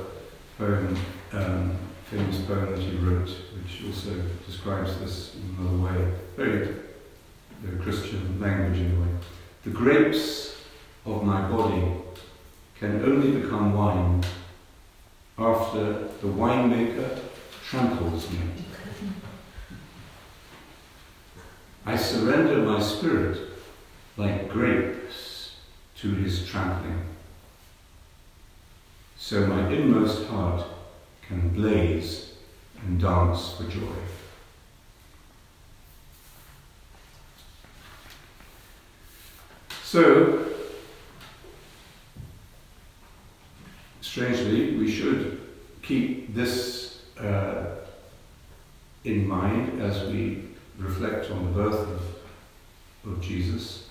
poem, 0.57 0.97
um, 1.31 1.77
famous 2.09 2.41
poem 2.41 2.71
that 2.71 2.79
he 2.79 2.97
wrote, 2.97 3.29
which 3.29 3.85
also 3.85 4.21
describes 4.45 4.99
this 4.99 5.35
in 5.35 5.55
another 5.57 5.77
way, 5.77 6.13
very, 6.35 6.75
Christian 7.81 8.39
language 8.39 8.79
in 8.79 8.95
a 8.95 8.99
way. 8.99 9.07
The 9.63 9.69
grapes 9.69 10.57
of 11.05 11.23
my 11.23 11.49
body 11.49 11.83
can 12.79 13.03
only 13.03 13.39
become 13.39 13.73
wine 13.73 14.23
after 15.37 15.93
the 16.21 16.27
winemaker 16.27 17.19
tramples 17.67 18.29
me. 18.31 18.39
I 21.85 21.97
surrender 21.97 22.59
my 22.59 22.81
spirit 22.81 23.39
like 24.15 24.49
grapes 24.49 25.57
to 25.97 26.11
his 26.11 26.47
trampling, 26.47 27.01
so 29.17 29.47
my 29.47 29.67
inmost 29.69 30.27
heart 30.27 30.65
can 31.27 31.49
blaze 31.49 32.33
and 32.81 32.99
dance 33.01 33.55
for 33.55 33.63
joy. 33.63 33.79
So, 39.83 40.52
strangely, 44.13 44.77
we 44.77 44.91
should 44.91 45.41
keep 45.81 46.35
this 46.35 47.01
uh, 47.19 47.65
in 49.05 49.27
mind 49.27 49.81
as 49.81 50.07
we 50.07 50.49
reflect 50.77 51.31
on 51.31 51.45
the 51.45 51.51
birth 51.51 51.79
of, 51.79 53.11
of 53.11 53.19
Jesus. 53.19 53.89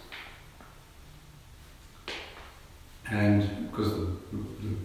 And 3.11 3.69
because 3.69 3.95
the, 3.95 4.07
the 4.33 4.77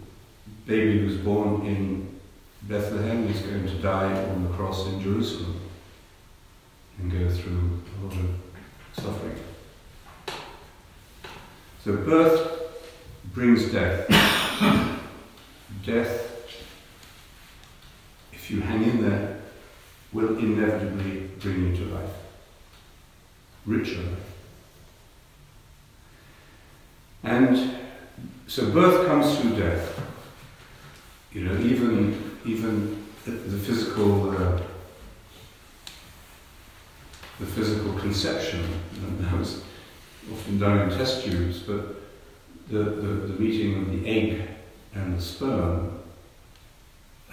baby 0.65 1.05
was 1.05 1.17
born 1.17 1.67
in 1.67 2.19
Bethlehem 2.63 3.27
is 3.27 3.39
going 3.41 3.67
to 3.67 3.75
die 3.75 4.11
on 4.29 4.43
the 4.43 4.49
cross 4.57 4.87
in 4.87 4.99
Jerusalem 5.03 5.61
and 6.97 7.11
go 7.11 7.29
through 7.29 7.83
a 7.85 8.05
lot 8.05 8.13
of 8.13 9.03
suffering. 9.03 9.37
So 11.83 11.95
birth 11.95 12.59
brings 13.35 13.71
death. 13.71 14.26
Death, 15.87 16.27
if 18.33 18.51
you 18.51 18.61
hang 18.61 18.83
in 18.83 19.09
there, 19.09 19.39
will 20.11 20.37
inevitably 20.37 21.29
bring 21.39 21.67
you 21.67 21.75
to 21.77 21.85
life. 21.85 22.11
Richer 23.65 24.01
life. 24.01 24.33
And 27.23 27.75
so 28.47 28.69
birth 28.71 29.07
comes 29.07 29.39
through 29.39 29.57
death. 29.57 29.99
You 31.31 31.45
know, 31.45 31.59
even 31.59 32.37
even 32.45 33.05
the, 33.25 33.31
physical 33.57 34.31
uh, 34.31 34.61
the 37.39 37.45
physical 37.45 37.93
conception 37.93 38.63
that 39.19 39.37
was 39.37 39.63
often 40.31 40.59
done 40.59 40.89
in 40.89 40.97
test 40.97 41.25
tubes, 41.25 41.59
but 41.59 42.01
the, 42.69 42.77
the, 42.77 43.07
the 43.27 43.39
meeting 43.39 43.81
of 43.81 43.91
the 43.91 44.09
egg 44.09 44.56
and 44.93 45.17
the 45.17 45.21
sperm 45.21 45.99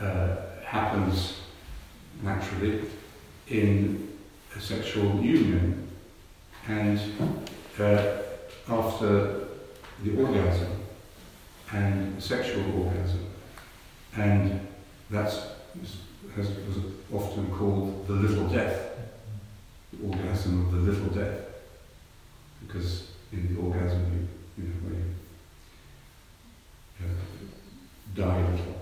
uh, 0.00 0.36
happens 0.64 1.40
naturally 2.22 2.82
in 3.48 4.16
a 4.56 4.60
sexual 4.60 5.20
union. 5.20 5.88
And 6.66 6.98
uh, 7.78 8.22
after 8.68 9.44
the 10.02 10.16
orgasm 10.16 10.84
and 11.72 12.22
sexual 12.22 12.84
orgasm. 12.84 13.26
And 14.16 14.66
that's 15.10 15.46
has, 16.36 16.48
was 16.66 16.78
often 17.12 17.50
called 17.50 18.06
the 18.06 18.14
little 18.14 18.48
death, 18.48 18.90
the 19.92 20.06
orgasm 20.06 20.66
of 20.66 20.72
the 20.72 20.78
little 20.78 21.14
death, 21.14 21.40
because 22.66 23.08
in 23.32 23.54
the 23.54 23.60
orgasm 23.60 24.28
you, 24.56 24.64
you 24.64 24.70
know, 24.70 24.96
you 24.96 25.04
uh, 27.00 27.08
die 27.08 27.33
little. 28.22 28.80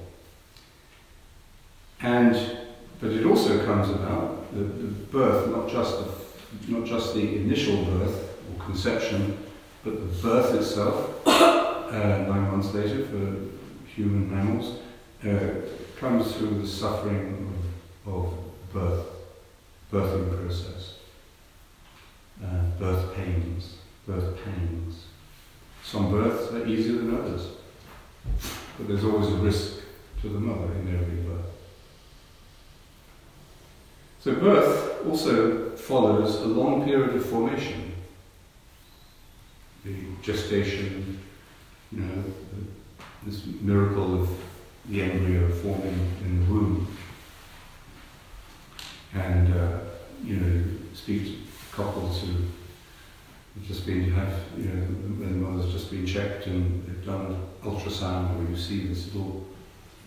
And 2.01 2.59
but 3.03 3.11
it 3.11 3.27
also 3.27 3.65
comes 3.67 3.91
about 3.91 4.55
the, 4.55 4.63
the 4.63 4.87
birth, 5.11 5.49
not 5.51 5.69
just 5.69 5.99
the, 5.99 6.73
not 6.73 6.87
just 6.87 7.15
the 7.15 7.37
initial 7.37 7.85
birth 7.85 8.39
or 8.49 8.65
conception, 8.65 9.39
but 9.83 9.95
the 9.95 10.23
birth 10.23 10.55
itself, 10.55 11.27
uh, 11.27 12.25
nine 12.29 12.53
months 12.53 12.73
later 12.73 13.05
for 13.07 13.91
human 13.91 14.31
mammals, 14.33 14.79
uh, 15.27 15.67
comes 15.99 16.33
through 16.37 16.61
the 16.61 16.67
suffering 16.67 17.53
of, 18.07 18.15
of 18.15 18.73
birth, 18.73 19.07
birthing 19.91 20.41
process, 20.41 20.99
uh, 22.45 22.63
birth 22.79 23.17
pains, 23.17 23.79
birth 24.07 24.39
pains. 24.45 25.07
Some 25.83 26.13
births 26.13 26.53
are 26.53 26.65
easier 26.67 26.99
than 26.99 27.17
others, 27.17 27.49
but 28.77 28.89
there's 28.89 29.05
always 29.05 29.29
a 29.29 29.37
risk 29.37 29.81
to 30.21 30.29
the 30.29 30.39
mother 30.39 30.73
in 30.75 30.95
every 30.95 31.17
birth. 31.17 31.47
So 34.21 34.35
birth 34.35 35.07
also 35.07 35.77
follows 35.77 36.37
a 36.37 36.47
long 36.47 36.85
period 36.85 37.17
of 37.17 37.27
formation. 37.27 37.93
The 39.85 39.95
gestation, 40.23 41.21
you 41.91 42.01
know, 42.01 42.25
this 43.27 43.45
miracle 43.61 44.23
of 44.23 44.31
the 44.89 45.03
embryo 45.03 45.49
forming 45.51 45.99
in 46.25 46.41
the 46.41 46.53
womb. 46.53 46.97
And, 49.15 49.55
uh, 49.55 49.79
you 50.25 50.37
know, 50.37 50.65
speak 50.95 51.25
to 51.27 51.37
couples 51.73 52.23
who 52.23 52.29
have 53.55 53.65
just 53.65 53.87
been 53.87 54.07
to 54.07 54.11
have, 54.13 54.41
you 54.57 54.65
know, 54.65 54.83
when 55.21 55.41
the 55.41 55.49
mother's 55.49 55.73
just 55.73 55.91
been 55.91 56.07
checked 56.07 56.47
and 56.47 56.87
they've 56.87 57.05
done 57.05 57.27
an 57.27 57.43
ultrasound 57.63 58.37
where 58.37 58.51
you 58.51 58.57
see 58.57 58.87
this 58.87 59.13
little 59.15 59.47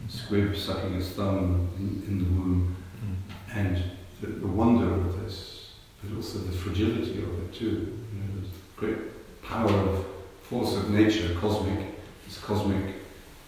squib 0.09 0.55
sucking 0.55 0.95
its 0.95 1.09
thumb 1.09 1.69
in, 1.77 2.03
in 2.07 2.19
the 2.19 2.25
womb. 2.25 2.75
Mm. 3.03 3.57
And 3.57 3.83
the, 4.21 4.27
the, 4.27 4.47
wonder 4.47 4.91
of 4.93 5.21
this, 5.21 5.73
but 6.03 6.15
also 6.15 6.39
the 6.39 6.51
fragility 6.51 7.21
of 7.21 7.43
it 7.43 7.53
too. 7.53 7.65
You 7.65 8.19
know, 8.19 8.41
the 8.41 8.49
great 8.77 9.41
power 9.43 9.71
of 9.71 10.05
force 10.41 10.75
of 10.75 10.89
nature, 10.89 11.35
cosmic, 11.39 11.79
this 12.25 12.37
cosmic 12.39 12.95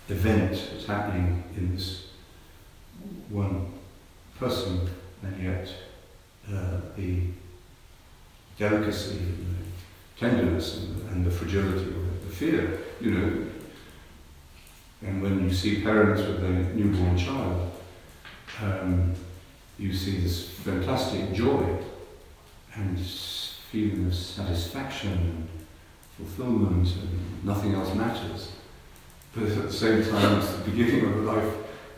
event 0.10 0.70
that's 0.72 0.86
happening 0.86 1.44
in 1.56 1.76
this 1.76 2.08
one 3.30 3.74
person, 4.40 4.88
and 5.24 5.44
yet 5.44 5.70
uh, 6.52 6.80
the 6.96 7.22
delicacy 8.58 9.20
tenderness 10.20 10.78
and 10.78 11.02
the, 11.02 11.08
and 11.10 11.26
the 11.26 11.32
fragility 11.32 11.90
of 11.90 12.28
the 12.28 12.36
fear, 12.36 12.80
you 13.00 13.12
know. 13.12 13.46
And 15.02 15.22
when 15.22 15.44
you 15.44 15.54
see 15.54 15.82
parents 15.82 16.22
with 16.22 16.44
a 16.44 16.50
newborn 16.50 17.18
child, 17.18 17.72
um, 18.62 19.14
you 19.78 19.94
see 19.94 20.18
this 20.18 20.50
fantastic 20.50 21.34
joy 21.34 21.78
and 22.74 23.00
feeling 23.00 24.08
of 24.08 24.16
satisfaction 24.16 25.12
and 25.12 25.48
fulfillment, 26.18 26.88
and 26.88 27.44
nothing 27.44 27.74
else 27.74 27.94
matters. 27.94 28.52
But 29.36 29.44
at 29.44 29.64
the 29.64 29.74
same 29.74 30.04
time, 30.04 30.40
it's 30.40 30.52
the 30.54 30.72
beginning 30.72 31.06
of 31.06 31.18
a 31.18 31.32
life, 31.32 31.54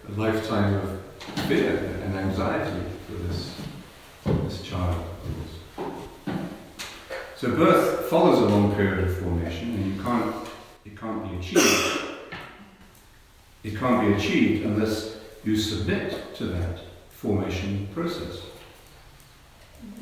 a 0.09 0.11
lifetime 0.19 0.73
of 0.75 1.01
fear 1.47 2.01
and 2.03 2.15
anxiety 2.15 2.83
for 3.07 3.13
this, 3.13 3.55
this 4.25 4.61
child. 4.61 5.05
So 7.39 7.55
birth 7.55 8.09
follows 8.09 8.39
a 8.39 8.53
long 8.53 8.75
period 8.75 9.07
of 9.07 9.17
formation, 9.17 9.73
and 9.75 9.95
you 9.95 10.03
can't, 10.03 10.35
it 10.83 10.99
can't 10.99 11.23
be 11.23 11.37
achieved. 11.37 12.01
It 13.63 13.77
can't 13.77 14.05
be 14.05 14.13
achieved 14.13 14.65
unless 14.65 15.15
you 15.45 15.55
submit 15.55 16.35
to 16.35 16.47
that 16.47 16.79
formation 17.11 17.87
process. 17.93 18.41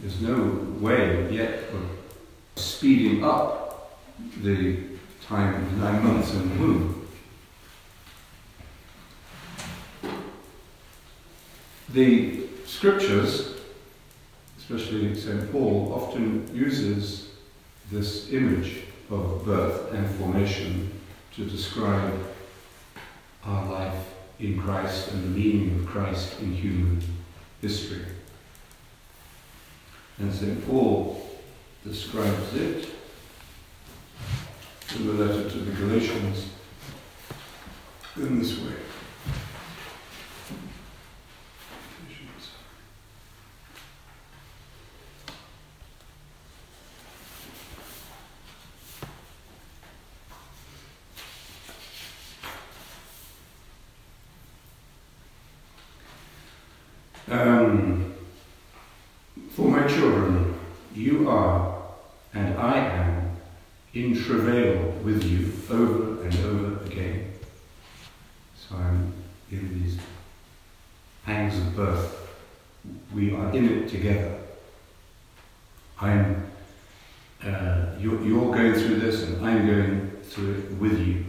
There's 0.02 0.20
no 0.20 0.66
way 0.80 1.32
yet 1.32 1.66
of 1.76 1.88
speeding 2.56 3.24
up 3.24 4.02
the 4.42 4.80
time, 5.22 5.64
of 5.64 5.78
nine 5.78 6.04
months 6.04 6.34
in 6.34 6.50
the 6.50 6.56
womb. 6.56 7.08
The 11.90 12.48
scriptures, 12.66 13.58
especially 14.58 15.14
St. 15.14 15.52
Paul, 15.52 15.94
often 15.94 16.50
uses 16.56 17.27
this 17.92 18.32
image 18.32 18.84
of 19.10 19.46
birth 19.46 19.94
and 19.94 20.10
formation 20.16 20.92
to 21.36 21.46
describe 21.46 22.14
our 23.46 23.72
life 23.72 24.14
in 24.40 24.60
Christ 24.60 25.12
and 25.12 25.24
the 25.24 25.40
meaning 25.40 25.80
of 25.80 25.86
Christ 25.88 26.40
in 26.42 26.54
human 26.54 27.02
history. 27.62 28.06
And 30.20 30.34
St. 30.34 30.68
Paul 30.68 31.24
describes 31.86 32.54
it 32.56 32.90
in 34.96 35.08
the 35.08 35.14
letter 35.14 35.50
to 35.50 35.58
the 35.58 35.72
Galatians 35.72 36.50
in 38.18 38.40
this 38.40 38.60
way. 38.60 38.74
Um, 57.30 58.16
for 59.52 59.68
my 59.68 59.86
children, 59.86 60.58
you 60.96 61.30
are 61.30 61.78
and 62.34 62.58
I 62.58 62.78
am 62.78 63.38
in 63.94 64.16
travail 64.16 64.92
with 65.04 65.24
you 65.24 65.52
over 65.70 66.24
and 66.24 66.36
over 66.46 66.86
again. 66.86 67.34
So 68.56 68.76
I'm 68.76 69.14
in 69.52 69.84
these 69.84 69.98
pangs 71.26 71.58
of 71.58 71.76
birth. 71.76 72.30
We 73.14 73.34
are 73.34 73.52
in 73.52 73.70
it 73.70 73.90
together. 73.90 74.40
I'm, 76.00 76.50
uh, 77.44 77.88
you're, 78.00 78.22
you're 78.22 78.56
going 78.56 78.74
through 78.74 79.00
this 79.00 79.24
and 79.24 79.46
I'm 79.46 79.68
going 79.68 80.12
through 80.24 80.54
it 80.54 80.72
with 80.74 81.00
you. 81.00 81.26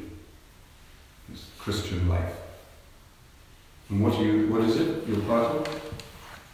It's 1.32 1.46
Christian 1.58 2.08
life. 2.08 2.34
And 3.88 4.02
what, 4.02 4.18
you, 4.20 4.48
what 4.48 4.60
is 4.62 4.76
it 4.76 5.08
you're 5.08 5.20
part 5.22 5.46
of? 5.46 5.78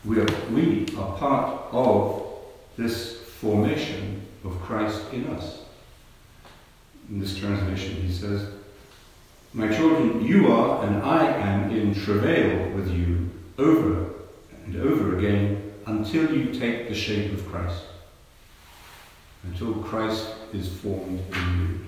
We 0.05 0.21
are, 0.21 0.27
we 0.53 0.87
are 0.99 1.17
part 1.17 1.73
of 1.73 2.27
this 2.77 3.17
formation 3.17 4.21
of 4.45 4.61
Christ 4.61 5.01
in 5.13 5.27
us. 5.29 5.61
In 7.09 7.21
this 7.21 7.37
translation, 7.37 7.97
he 7.97 8.13
says, 8.13 8.49
My 9.53 9.69
children, 9.69 10.25
you 10.25 10.53
are 10.53 10.85
and 10.85 11.03
I 11.03 11.27
am 11.27 11.71
in 11.71 11.95
travail 11.95 12.71
with 12.73 12.91
you 12.91 13.31
over 13.59 14.11
and 14.67 14.77
over 14.77 15.19
again 15.19 15.73
until 15.87 16.35
you 16.35 16.53
take 16.53 16.89
the 16.89 16.95
shape 16.95 17.33
of 17.33 17.47
Christ, 17.51 17.83
until 19.45 19.75
Christ 19.75 20.29
is 20.53 20.69
formed 20.69 21.21
in 21.35 21.61
you. 21.61 21.81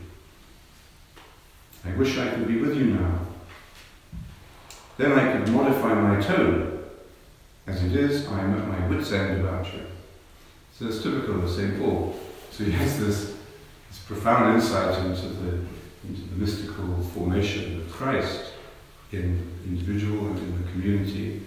I 1.86 1.96
wish 1.96 2.18
I 2.18 2.30
could 2.30 2.48
be 2.48 2.58
with 2.58 2.76
you 2.76 2.86
now. 2.86 3.20
Then 4.96 5.12
I 5.12 5.32
could 5.32 5.48
modify 5.52 5.94
my 5.94 6.20
tone 6.20 6.76
as 7.66 7.82
it 7.82 7.96
is, 7.96 8.26
I 8.28 8.40
am 8.42 8.54
at 8.54 8.68
my 8.68 8.86
wit's 8.86 9.10
end 9.12 9.40
about 9.40 9.72
you. 9.72 9.82
So 10.72 10.86
it's 10.86 11.02
typical 11.02 11.42
of 11.42 11.50
St. 11.50 11.78
Paul. 11.78 12.14
So 12.52 12.64
he 12.64 12.70
has 12.72 13.00
this, 13.00 13.36
this 13.88 13.98
profound 14.06 14.54
insight 14.54 15.04
into 15.04 15.26
the, 15.26 15.58
into 16.06 16.22
the 16.22 16.36
mystical 16.36 17.02
formation 17.14 17.80
of 17.80 17.90
Christ 17.90 18.52
in 19.10 19.52
individual 19.64 20.28
and 20.28 20.38
in 20.38 20.62
the 20.62 20.70
community. 20.70 21.42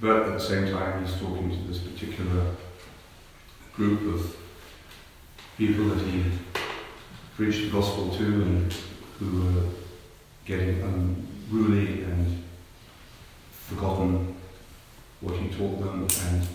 But 0.00 0.22
at 0.22 0.32
the 0.34 0.40
same 0.40 0.70
time, 0.70 1.04
he's 1.04 1.14
talking 1.16 1.50
to 1.50 1.68
this 1.68 1.78
particular 1.78 2.54
group 3.72 4.14
of 4.14 4.36
people 5.58 5.86
that 5.86 6.04
he 6.06 6.24
preached 7.34 7.62
the 7.62 7.70
gospel 7.70 8.10
to 8.16 8.24
and 8.24 8.76
who 9.18 9.42
were 9.42 9.68
getting 10.44 10.80
unruly 10.82 12.02
and 12.02 12.42
forgotten 13.50 14.34
what 15.20 15.36
he 15.36 15.48
taught 15.48 15.80
them 15.80 16.06
and 16.26 16.46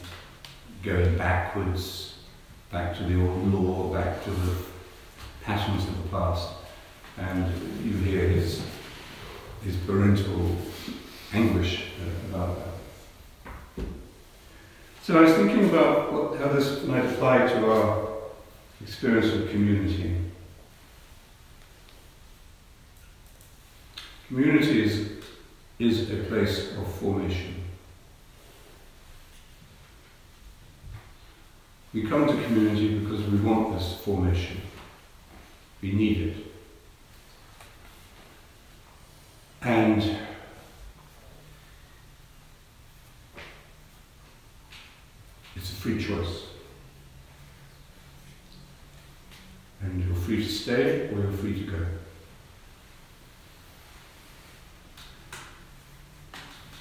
going 0.83 1.17
backwards, 1.17 2.15
back 2.71 2.95
to 2.97 3.03
the 3.03 3.19
old 3.19 3.53
law, 3.53 3.93
back 3.93 4.23
to 4.23 4.29
the 4.29 4.55
passions 5.43 5.83
of 5.87 6.03
the 6.03 6.09
past. 6.09 6.49
And 7.17 7.51
you 7.83 7.97
hear 7.97 8.27
his, 8.29 8.61
his 9.63 9.75
parental 9.85 10.55
anguish 11.33 11.85
uh, 11.99 12.35
about 12.35 12.57
that. 12.57 13.85
So 15.03 15.17
I 15.17 15.21
was 15.21 15.33
thinking 15.33 15.69
about 15.69 16.13
what, 16.13 16.39
how 16.39 16.49
this 16.49 16.83
might 16.83 17.05
apply 17.05 17.47
to 17.47 17.71
our 17.71 18.07
experience 18.81 19.33
of 19.33 19.49
community. 19.49 20.15
Community 24.29 24.83
is, 24.83 25.09
is 25.79 26.11
a 26.11 26.17
place 26.25 26.77
of 26.77 26.87
formation. 26.97 27.55
We 31.95 32.03
come 32.03 32.27
to 32.27 32.43
community 32.43 32.99
because 32.99 33.25
we 33.25 33.39
want 33.39 33.73
this 33.73 33.97
formation. 34.05 34.61
We 35.81 35.93
need 35.93 36.27
it. 36.27 36.37
And 39.63 40.17
it's 45.55 45.71
a 45.71 45.75
free 45.75 45.97
choice. 45.97 46.43
And 49.81 50.05
you're 50.05 50.15
free 50.15 50.43
to 50.43 50.51
stay 50.51 51.09
or 51.09 51.21
you're 51.21 51.31
free 51.31 51.65
to 51.65 51.71
go. 51.71 51.85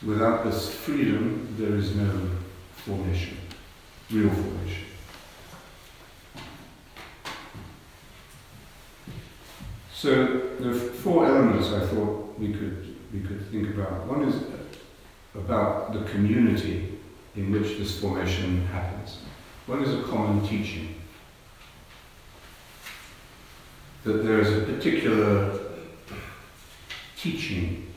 Without 0.09 0.42
this 0.42 0.75
freedom, 0.75 1.55
there 1.59 1.77
is 1.77 1.94
no 1.94 2.31
formation, 2.77 3.37
real 4.11 4.31
formation. 4.31 4.85
So 9.92 10.40
there 10.61 10.71
are 10.71 10.75
four 10.75 11.27
elements 11.27 11.68
I 11.73 11.81
thought 11.81 12.38
we 12.38 12.55
could 12.55 12.97
we 13.12 13.21
could 13.21 13.51
think 13.51 13.75
about. 13.75 14.07
One 14.07 14.23
is 14.23 14.42
about 15.35 15.92
the 15.92 16.11
community 16.11 17.01
in 17.37 17.53
which 17.53 17.77
this 17.77 18.01
formation 18.01 18.64
happens. 18.68 19.18
One 19.66 19.83
is 19.83 19.92
a 19.92 20.03
common 20.05 20.40
teaching. 20.49 20.94
That 24.05 24.25
there 24.25 24.40
is 24.40 24.57
a 24.57 24.73
particular 24.73 25.59
teaching, 27.14 27.88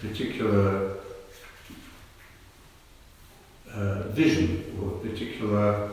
particular 0.00 0.96
uh, 3.72 4.02
vision, 4.08 4.76
or 4.80 4.90
particular, 4.98 5.90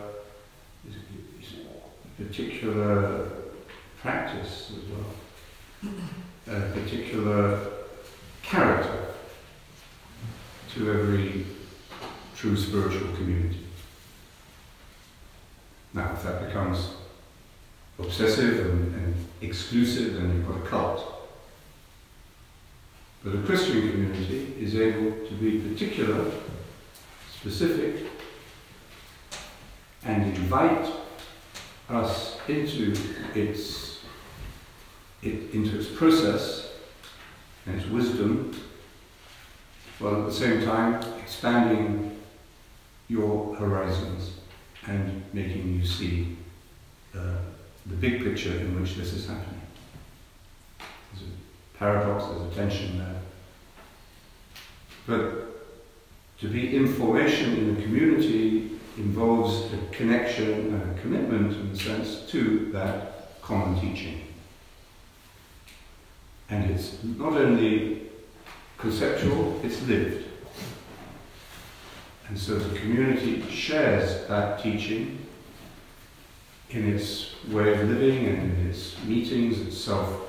particular 2.18 3.30
practice 4.02 4.72
as 4.72 4.84
well, 4.92 5.96
a 6.48 6.72
particular 6.72 7.60
character 8.42 9.06
to 10.74 10.92
every 10.92 11.46
true 12.36 12.56
spiritual 12.56 13.14
community. 13.16 13.66
Now, 15.94 16.12
if 16.14 16.24
that 16.24 16.48
becomes 16.48 16.90
obsessive 17.98 18.66
and, 18.66 18.96
and 18.96 19.16
exclusive, 19.42 20.16
then 20.16 20.36
you've 20.36 20.48
got 20.48 20.58
a 20.58 20.68
cult. 20.68 21.25
But 23.26 23.34
a 23.34 23.42
Christian 23.42 23.90
community 23.90 24.54
is 24.60 24.76
able 24.76 25.26
to 25.28 25.34
be 25.34 25.58
particular, 25.58 26.32
specific, 27.40 28.06
and 30.04 30.38
invite 30.38 30.88
us 31.90 32.38
into 32.48 32.96
its 33.34 34.02
it 35.24 35.56
into 35.56 35.80
its 35.80 35.88
process 35.88 36.74
and 37.66 37.82
its 37.82 37.90
wisdom, 37.90 38.54
while 39.98 40.22
at 40.22 40.26
the 40.28 40.32
same 40.32 40.64
time 40.64 41.04
expanding 41.20 42.20
your 43.08 43.56
horizons 43.56 44.36
and 44.86 45.24
making 45.34 45.74
you 45.74 45.84
see 45.84 46.38
uh, 47.18 47.38
the 47.88 47.96
big 47.96 48.24
picture 48.24 48.52
in 48.52 48.80
which 48.80 48.94
this 48.94 49.14
is 49.14 49.28
happening. 49.28 49.56
Paradox, 51.80 52.26
there's 52.26 52.52
a 52.52 52.56
tension 52.56 52.98
there. 52.98 53.22
But 55.08 56.40
to 56.40 56.48
be 56.48 56.76
in 56.76 56.88
formation 56.88 57.58
in 57.58 57.78
a 57.78 57.82
community 57.82 58.72
involves 58.98 59.74
a 59.74 59.78
connection 59.92 60.74
and 60.74 60.98
a 60.98 61.02
commitment, 61.02 61.54
in 61.54 61.68
a 61.68 61.76
sense, 61.76 62.30
to 62.32 62.70
that 62.72 63.42
common 63.42 63.80
teaching. 63.80 64.22
And 66.50 66.70
it's 66.72 67.04
not 67.04 67.34
only 67.34 68.04
conceptual, 68.78 69.60
it's 69.64 69.82
lived. 69.88 70.26
And 72.28 72.38
so 72.38 72.58
the 72.58 72.78
community 72.80 73.44
shares 73.50 74.28
that 74.28 74.62
teaching 74.62 75.26
in 76.70 76.94
its 76.94 77.36
way 77.50 77.74
of 77.74 77.88
living 77.88 78.26
and 78.26 78.60
in 78.60 78.70
its 78.70 78.98
meetings, 79.04 79.60
its 79.60 79.78
self 79.78 80.22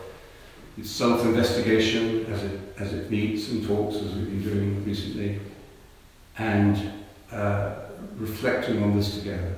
self-investigation 0.82 2.26
as 2.26 2.42
it, 2.42 2.60
as 2.78 2.92
it 2.92 3.10
meets 3.10 3.48
and 3.48 3.66
talks, 3.66 3.96
as 3.96 4.14
we've 4.14 4.26
been 4.26 4.42
doing 4.42 4.84
recently, 4.84 5.40
and 6.38 6.92
uh, 7.32 7.76
reflecting 8.16 8.82
on 8.82 8.96
this 8.96 9.18
together. 9.18 9.54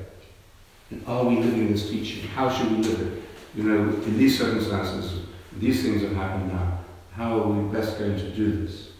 And 0.91 1.03
are 1.07 1.25
we 1.25 1.37
living 1.37 1.71
this 1.71 1.91
teaching? 1.91 2.27
How 2.29 2.51
should 2.51 2.71
we 2.71 2.79
live 2.79 3.01
it? 3.01 3.23
You 3.55 3.65
know, 3.65 3.89
in 3.89 4.19
these 4.19 4.39
circumstances, 4.39 5.23
these 5.59 5.83
things 5.83 6.03
have 6.03 6.15
happened 6.15 6.53
now. 6.53 6.79
How 7.13 7.41
are 7.41 7.49
we 7.49 7.73
best 7.73 7.99
going 7.99 8.17
to 8.17 8.31
do 8.31 8.65
this? 8.65 8.91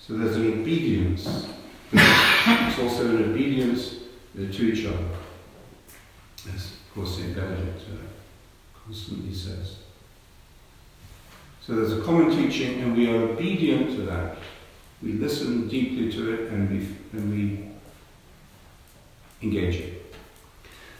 So 0.00 0.16
there's 0.16 0.36
an 0.36 0.60
obedience. 0.60 1.48
It's 1.92 2.78
also 2.78 3.08
an 3.08 3.30
obedience 3.30 3.96
to 4.34 4.62
each 4.62 4.86
other. 4.86 5.04
As, 6.52 6.72
of 6.72 6.94
course, 6.94 7.16
St. 7.16 7.34
Benedict 7.34 7.82
uh, 7.92 8.84
constantly 8.84 9.34
says. 9.34 9.76
So 11.68 11.74
there's 11.74 11.92
a 11.92 12.00
common 12.00 12.30
teaching, 12.30 12.80
and 12.80 12.96
we 12.96 13.10
are 13.10 13.24
obedient 13.24 13.90
to 13.90 14.02
that. 14.06 14.38
We 15.02 15.12
listen 15.12 15.68
deeply 15.68 16.10
to 16.12 16.32
it, 16.32 16.50
and 16.50 16.70
we, 16.70 16.78
and 17.12 17.30
we 17.30 17.68
engage 19.46 19.76
it. 19.76 20.16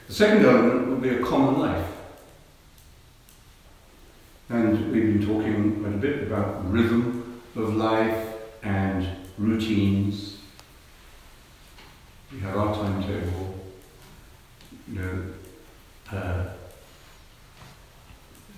The 0.09 0.13
second 0.13 0.45
element 0.45 0.89
will 0.89 0.97
be 0.97 1.09
a 1.09 1.25
common 1.25 1.59
life. 1.59 1.87
And 4.51 4.93
we've 4.93 5.19
been 5.19 5.27
talking 5.27 5.81
quite 5.81 5.95
a 5.95 5.97
bit 5.97 6.25
about 6.25 6.71
rhythm 6.71 7.41
of 7.57 7.75
life 7.75 8.35
and 8.63 9.09
routines. 9.39 10.37
We 12.31 12.41
have 12.41 12.59
our 12.59 12.75
timetable. 12.75 13.59
You 14.87 15.01
know, 15.01 15.23
uh, 16.13 16.45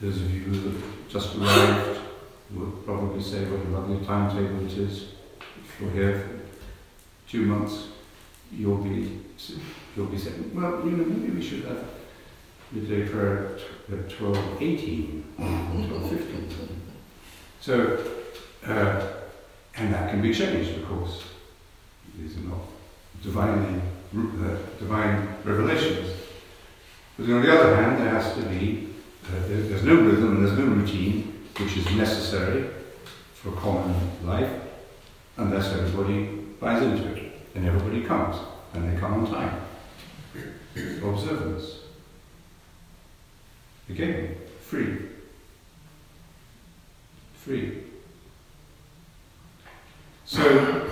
those 0.00 0.16
of 0.16 0.34
you 0.34 0.40
who 0.40 0.70
have 0.70 0.82
just 1.08 1.36
arrived 1.36 1.89
will 2.54 2.70
probably 2.84 3.22
say 3.22 3.44
what 3.44 3.64
a 3.66 3.68
lovely 3.68 4.04
timetable 4.04 4.64
it 4.64 4.72
is. 4.72 5.12
If 5.40 5.80
you're 5.80 5.90
here 5.90 6.18
for 6.18 7.30
two 7.30 7.46
months, 7.46 7.88
you'll 8.52 8.78
be 8.78 9.20
you'll 9.96 10.06
be 10.06 10.18
saying, 10.18 10.50
well, 10.54 10.84
you 10.84 10.92
know, 10.92 11.04
maybe 11.04 11.30
we 11.30 11.42
should 11.42 11.64
have 11.64 11.84
midday 12.72 13.08
prayer 13.08 13.58
at 13.92 14.10
12, 14.10 14.62
18, 14.62 15.24
12, 15.36 16.10
15. 16.10 16.48
So, 17.60 17.98
uh, 18.66 19.06
and 19.76 19.94
that 19.94 20.10
can 20.10 20.22
be 20.22 20.32
changed, 20.32 20.78
of 20.78 20.88
course. 20.88 21.24
These 22.18 22.36
are 22.36 22.40
not 22.40 22.60
divinely, 23.22 23.80
uh, 24.16 24.56
divine 24.78 25.36
revelations. 25.44 26.12
But 27.16 27.30
on 27.30 27.42
the 27.42 27.52
other 27.52 27.76
hand, 27.76 28.00
there 28.00 28.10
has 28.10 28.34
to 28.36 28.42
be 28.42 28.88
uh, 29.26 29.46
there's 29.46 29.84
no 29.84 29.94
rhythm 29.94 30.36
and 30.36 30.46
there's 30.46 30.58
no 30.58 30.64
routine 30.64 31.29
which 31.58 31.76
is 31.76 31.90
necessary 31.96 32.70
for 33.34 33.52
common 33.52 33.94
life 34.24 34.50
unless 35.36 35.72
everybody 35.72 36.24
buys 36.60 36.82
into 36.82 37.14
it 37.14 37.32
and 37.54 37.66
everybody 37.66 38.02
comes 38.02 38.36
and 38.74 38.90
they 38.90 39.00
come 39.00 39.14
on 39.14 39.30
time. 39.30 39.60
Observance. 41.02 41.80
Again, 43.88 44.36
free. 44.60 44.98
Free. 47.34 47.82
So, 50.24 50.88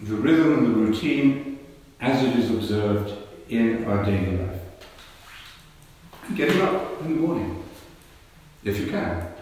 the 0.00 0.14
rhythm 0.14 0.58
and 0.58 0.66
the 0.66 0.78
routine 0.78 1.58
as 2.00 2.22
it 2.22 2.36
is 2.36 2.50
observed 2.50 3.14
in 3.48 3.84
our 3.84 4.04
daily 4.04 4.36
life. 4.36 4.60
Getting 6.34 6.60
up 6.60 7.00
in 7.02 7.14
the 7.14 7.20
morning 7.20 7.64
if 8.64 8.78
you 8.80 8.86
can. 8.86 9.33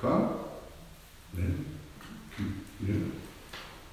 Can't? 0.00 0.32
Then 1.34 1.64
you, 2.38 2.92
know, 2.92 3.10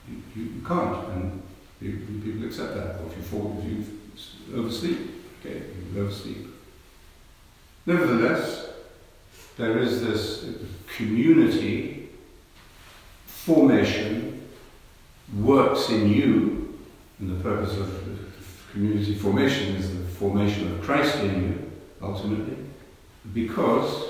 you, 0.09 0.43
you, 0.43 0.61
can't, 0.65 1.07
and 1.09 1.43
people 1.79 2.45
accept 2.45 2.75
that. 2.75 2.99
Or 3.01 3.07
if 3.07 3.17
you 3.17 3.23
fall, 3.23 3.57
if 3.59 3.69
you 3.69 4.57
oversleep, 4.57 4.99
okay, 5.39 5.63
you 5.93 6.01
oversleep. 6.01 6.47
Nevertheless, 7.85 8.69
there 9.57 9.77
is 9.79 10.01
this 10.01 10.45
community 10.95 12.09
formation 13.25 14.47
works 15.37 15.89
in 15.89 16.09
you, 16.09 16.79
and 17.19 17.37
the 17.37 17.43
purpose 17.43 17.77
of 17.77 18.01
community 18.71 19.15
formation 19.15 19.75
is 19.75 19.97
the 19.97 20.05
formation 20.05 20.71
of 20.71 20.81
Christ 20.81 21.17
in 21.19 21.41
you, 21.41 21.71
ultimately 22.01 22.65
because 23.33 24.09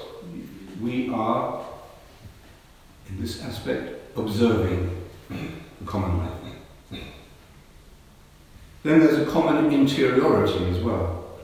we 0.82 1.10
are, 1.10 1.65
in 3.10 3.22
this 3.22 3.44
aspect, 3.44 4.18
observing 4.18 4.96
the 5.30 5.86
common 5.86 6.20
life. 6.20 6.32
Then 8.84 9.00
there's 9.00 9.28
a 9.28 9.32
common 9.32 9.72
interiority 9.72 10.70
as 10.70 10.78
well. 10.80 11.40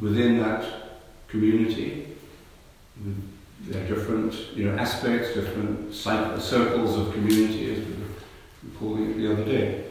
Within 0.00 0.40
that 0.40 0.64
community, 1.28 2.08
there 3.68 3.84
are 3.84 3.86
different 3.86 4.34
you 4.56 4.64
know, 4.64 4.76
aspects, 4.76 5.34
different 5.34 5.94
circles 5.94 6.98
of 6.98 7.12
community, 7.12 7.72
as 7.72 7.78
we 7.86 7.94
were 7.94 8.78
calling 8.80 9.10
it 9.10 9.16
the 9.16 9.32
other 9.32 9.44
day. 9.44 9.84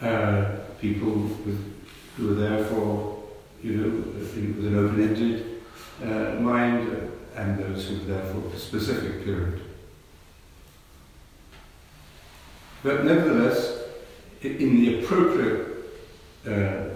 Uh, 0.00 0.60
people 0.80 1.10
with, 1.10 1.74
who 2.16 2.30
are 2.30 2.34
there 2.34 2.64
for 2.66 3.24
you 3.60 3.72
know, 3.72 3.88
with 4.18 4.66
an 4.66 4.78
open-ended 4.78 5.62
uh, 6.02 6.40
mind, 6.40 7.10
and 7.34 7.58
those 7.58 7.88
who 7.88 7.96
are 7.96 8.04
there 8.04 8.26
for 8.32 8.54
a 8.54 8.58
specific 8.58 9.24
period. 9.24 9.60
But 12.82 13.04
nevertheless, 13.04 13.80
in 14.42 14.76
the 14.76 15.02
appropriate 15.02 15.68
uh, 16.46 16.90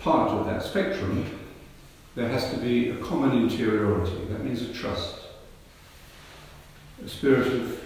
part 0.00 0.30
of 0.30 0.46
that 0.46 0.62
spectrum, 0.62 1.24
there 2.14 2.28
has 2.28 2.50
to 2.52 2.58
be 2.58 2.90
a 2.90 2.96
common 2.96 3.36
interiority. 3.38 4.24
That 4.28 4.44
means 4.44 4.62
a 4.62 4.72
trust, 4.72 5.18
a 7.04 7.08
spirit 7.08 7.46
of, 7.46 7.82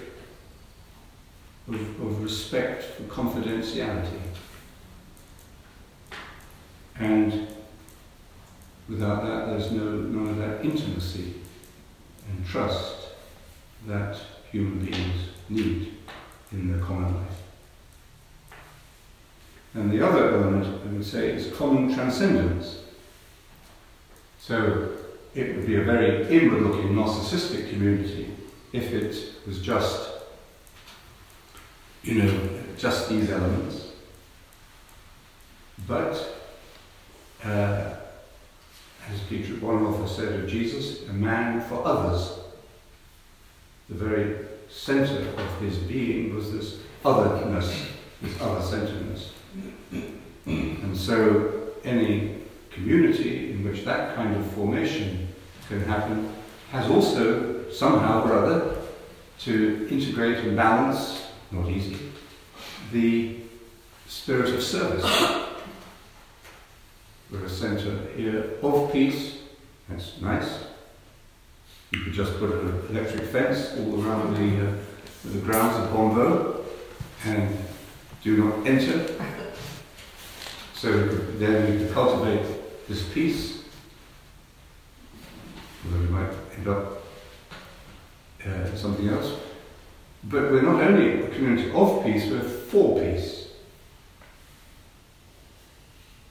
of, 1.68 2.00
of 2.00 2.22
respect 2.22 2.82
for 2.82 3.04
confidentiality. 3.04 4.20
And 6.96 7.46
without 8.88 9.22
that, 9.24 9.46
there's 9.46 9.70
no, 9.70 9.84
none 9.84 10.28
of 10.28 10.36
that 10.38 10.64
intimacy 10.64 11.34
and 12.28 12.46
trust 12.46 13.08
that 13.86 14.18
human 14.50 14.84
beings 14.84 15.28
need 15.48 15.94
in 16.52 16.70
their 16.72 16.84
common 16.84 17.14
life. 17.14 17.42
And 19.74 19.90
the 19.90 20.06
other 20.06 20.34
element, 20.34 20.66
I 20.84 20.92
would 20.92 21.04
say, 21.04 21.30
is 21.30 21.54
common 21.54 21.94
transcendence. 21.94 22.78
So 24.40 24.92
it 25.34 25.56
would 25.56 25.66
be 25.66 25.76
a 25.76 25.84
very 25.84 26.26
inward 26.34 26.62
looking 26.62 26.94
narcissistic 26.94 27.70
community 27.70 28.34
if 28.72 28.92
it 28.92 29.34
was 29.46 29.60
just, 29.60 30.10
you 32.02 32.22
know, 32.22 32.50
just 32.78 33.08
these 33.08 33.30
elements. 33.30 33.92
But 35.86 36.44
uh, 37.44 37.94
as 39.12 39.20
Peter 39.28 39.54
Bonhoeffer 39.54 40.08
said 40.08 40.40
of 40.40 40.48
Jesus, 40.48 41.08
a 41.08 41.12
man 41.12 41.60
for 41.62 41.84
others. 41.84 42.38
The 43.88 43.94
very 43.94 44.46
center 44.68 45.28
of 45.28 45.60
his 45.60 45.78
being 45.78 46.34
was 46.34 46.52
this 46.52 46.78
otherness, 47.04 47.86
this 48.20 48.40
other-centeredness. 48.40 49.32
And 50.44 50.96
so 50.96 51.72
any 51.84 52.36
community 52.70 53.52
in 53.52 53.64
which 53.64 53.84
that 53.84 54.14
kind 54.14 54.36
of 54.36 54.50
formation 54.52 55.28
can 55.68 55.82
happen 55.84 56.32
has 56.70 56.90
also 56.90 57.70
somehow 57.70 58.24
or 58.24 58.34
other 58.34 58.76
to 59.40 59.88
integrate 59.90 60.38
and 60.38 60.56
balance, 60.56 61.26
not 61.50 61.68
easy, 61.68 61.96
the 62.92 63.36
spirit 64.06 64.54
of 64.54 64.62
service. 64.62 65.04
We're 67.30 67.44
a 67.44 67.48
centre 67.50 68.08
here 68.16 68.54
of 68.62 68.90
peace. 68.90 69.38
That's 69.88 70.18
nice. 70.20 70.64
You 71.90 72.00
could 72.00 72.14
just 72.14 72.38
put 72.38 72.50
an 72.50 72.86
electric 72.90 73.24
fence 73.24 73.74
all 73.78 74.02
around 74.02 74.34
the, 74.34 74.68
uh, 74.68 74.72
the 75.24 75.38
grounds 75.40 75.76
of 75.76 75.92
Bonnevaux 75.92 76.64
and 77.24 77.56
do 78.22 78.36
not 78.44 78.66
enter. 78.66 79.14
So 80.74 81.06
then 81.06 81.70
we 81.72 81.78
can 81.84 81.92
cultivate 81.92 82.46
this 82.88 83.06
peace, 83.12 83.64
although 85.84 86.00
we 86.00 86.06
might 86.06 86.30
end 86.56 86.68
up 86.68 87.02
uh, 88.46 88.74
something 88.74 89.08
else. 89.08 89.38
But 90.24 90.50
we're 90.50 90.62
not 90.62 90.80
only 90.80 91.22
a 91.24 91.28
community 91.28 91.70
of 91.72 92.04
peace, 92.04 92.30
we're 92.30 92.40
for 92.40 93.00
peace. 93.00 93.48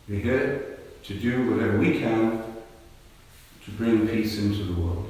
We're 0.08 0.22
here 0.22 0.67
to 1.08 1.13
do 1.13 1.50
whatever 1.50 1.80
we 1.80 2.00
can 2.00 2.43
to 3.63 3.72
bring 3.72 4.08
peace 4.08 4.39
into 4.39 4.63
the 4.63 4.80
world. 4.80 5.08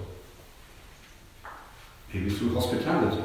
Maybe 2.13 2.29
through 2.29 2.53
hospitality, 2.53 3.23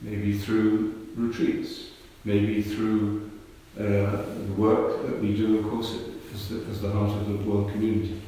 maybe 0.00 0.38
through 0.38 1.08
retreats, 1.16 1.90
maybe 2.24 2.62
through 2.62 3.30
uh, 3.78 3.82
the 3.82 4.54
work 4.56 5.02
that 5.06 5.20
we 5.20 5.36
do, 5.36 5.58
of 5.58 5.68
course, 5.68 5.98
as 6.32 6.48
the, 6.48 6.64
as 6.70 6.80
the 6.80 6.90
heart 6.90 7.10
of 7.10 7.26
the 7.26 7.50
world 7.50 7.70
community. 7.72 8.22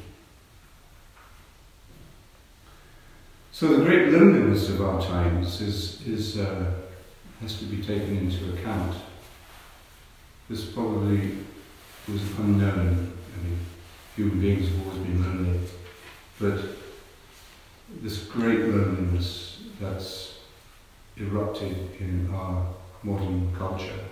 So 3.53 3.77
the 3.77 3.85
great 3.85 4.09
loneliness 4.09 4.69
of 4.69 4.81
our 4.83 5.01
times 5.01 5.61
is, 5.61 6.07
is, 6.07 6.39
uh, 6.39 6.73
has 7.41 7.59
to 7.59 7.65
be 7.65 7.83
taken 7.83 8.19
into 8.19 8.53
account. 8.55 8.97
This 10.49 10.65
probably 10.67 11.39
was 12.11 12.23
unknown. 12.39 13.13
I 13.35 13.45
mean, 13.45 13.59
human 14.17 14.41
beings 14.41 14.69
have 14.69 14.87
always 14.87 14.99
been 14.99 15.23
lonely, 15.23 15.61
but 16.41 16.61
this 18.03 18.25
great 18.25 18.61
loneliness 18.61 19.63
that's 19.81 20.39
erupted 21.17 21.91
in 22.01 22.31
our 22.33 22.67
modern 23.03 23.55
culture, 23.57 24.05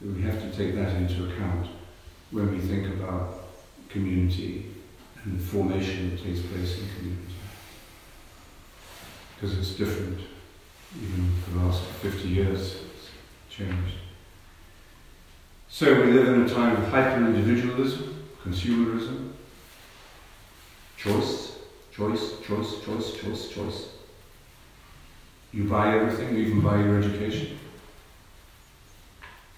we 0.00 0.22
have 0.22 0.40
to 0.40 0.56
take 0.56 0.74
that 0.74 0.94
into 0.96 1.30
account 1.30 1.68
when 2.30 2.52
we 2.52 2.58
think 2.58 2.86
about 2.94 3.44
community 3.88 4.66
and 5.24 5.38
the 5.38 5.44
formation 5.44 6.10
that 6.10 6.22
takes 6.22 6.40
place 6.40 6.80
in 6.80 6.88
community 6.96 7.36
because 9.34 9.58
it's 9.58 9.72
different. 9.72 10.18
Even 11.02 11.30
the 11.52 11.60
last 11.60 11.82
50 11.82 12.28
years, 12.28 12.76
it's 12.76 13.10
changed. 13.50 14.05
So 15.68 15.94
we 15.94 16.12
live 16.12 16.28
in 16.28 16.42
a 16.42 16.48
time 16.48 16.76
of 16.76 16.88
hyper-individualism, 16.88 18.24
consumerism, 18.42 19.32
choice, 20.96 21.58
choice, 21.92 22.40
choice, 22.40 22.80
choice, 22.84 23.20
choice, 23.20 23.48
choice. 23.48 23.88
You 25.52 25.64
buy 25.64 25.96
everything, 25.96 26.36
you 26.36 26.44
even 26.44 26.60
buy 26.60 26.82
your 26.82 26.98
education. 26.98 27.58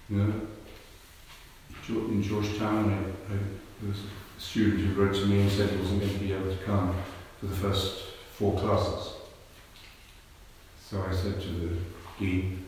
You 0.09 0.17
know, 0.17 0.33
in 1.89 2.23
Georgetown, 2.23 2.89
I, 2.89 3.33
I, 3.33 3.37
there 3.81 3.89
was 3.89 3.99
a 3.99 4.41
student 4.41 4.81
who 4.81 5.01
wrote 5.01 5.15
to 5.15 5.25
me 5.25 5.41
and 5.41 5.51
said 5.51 5.69
he 5.69 5.77
wasn't 5.77 6.01
going 6.01 6.13
to 6.13 6.19
be 6.19 6.33
able 6.33 6.51
to 6.51 6.63
come 6.63 6.95
for 7.39 7.45
the 7.45 7.55
first 7.55 8.03
four 8.33 8.59
classes. 8.59 9.13
So 10.83 11.03
I 11.07 11.13
said 11.13 11.39
to 11.41 11.47
the 11.47 11.77
dean, 12.19 12.65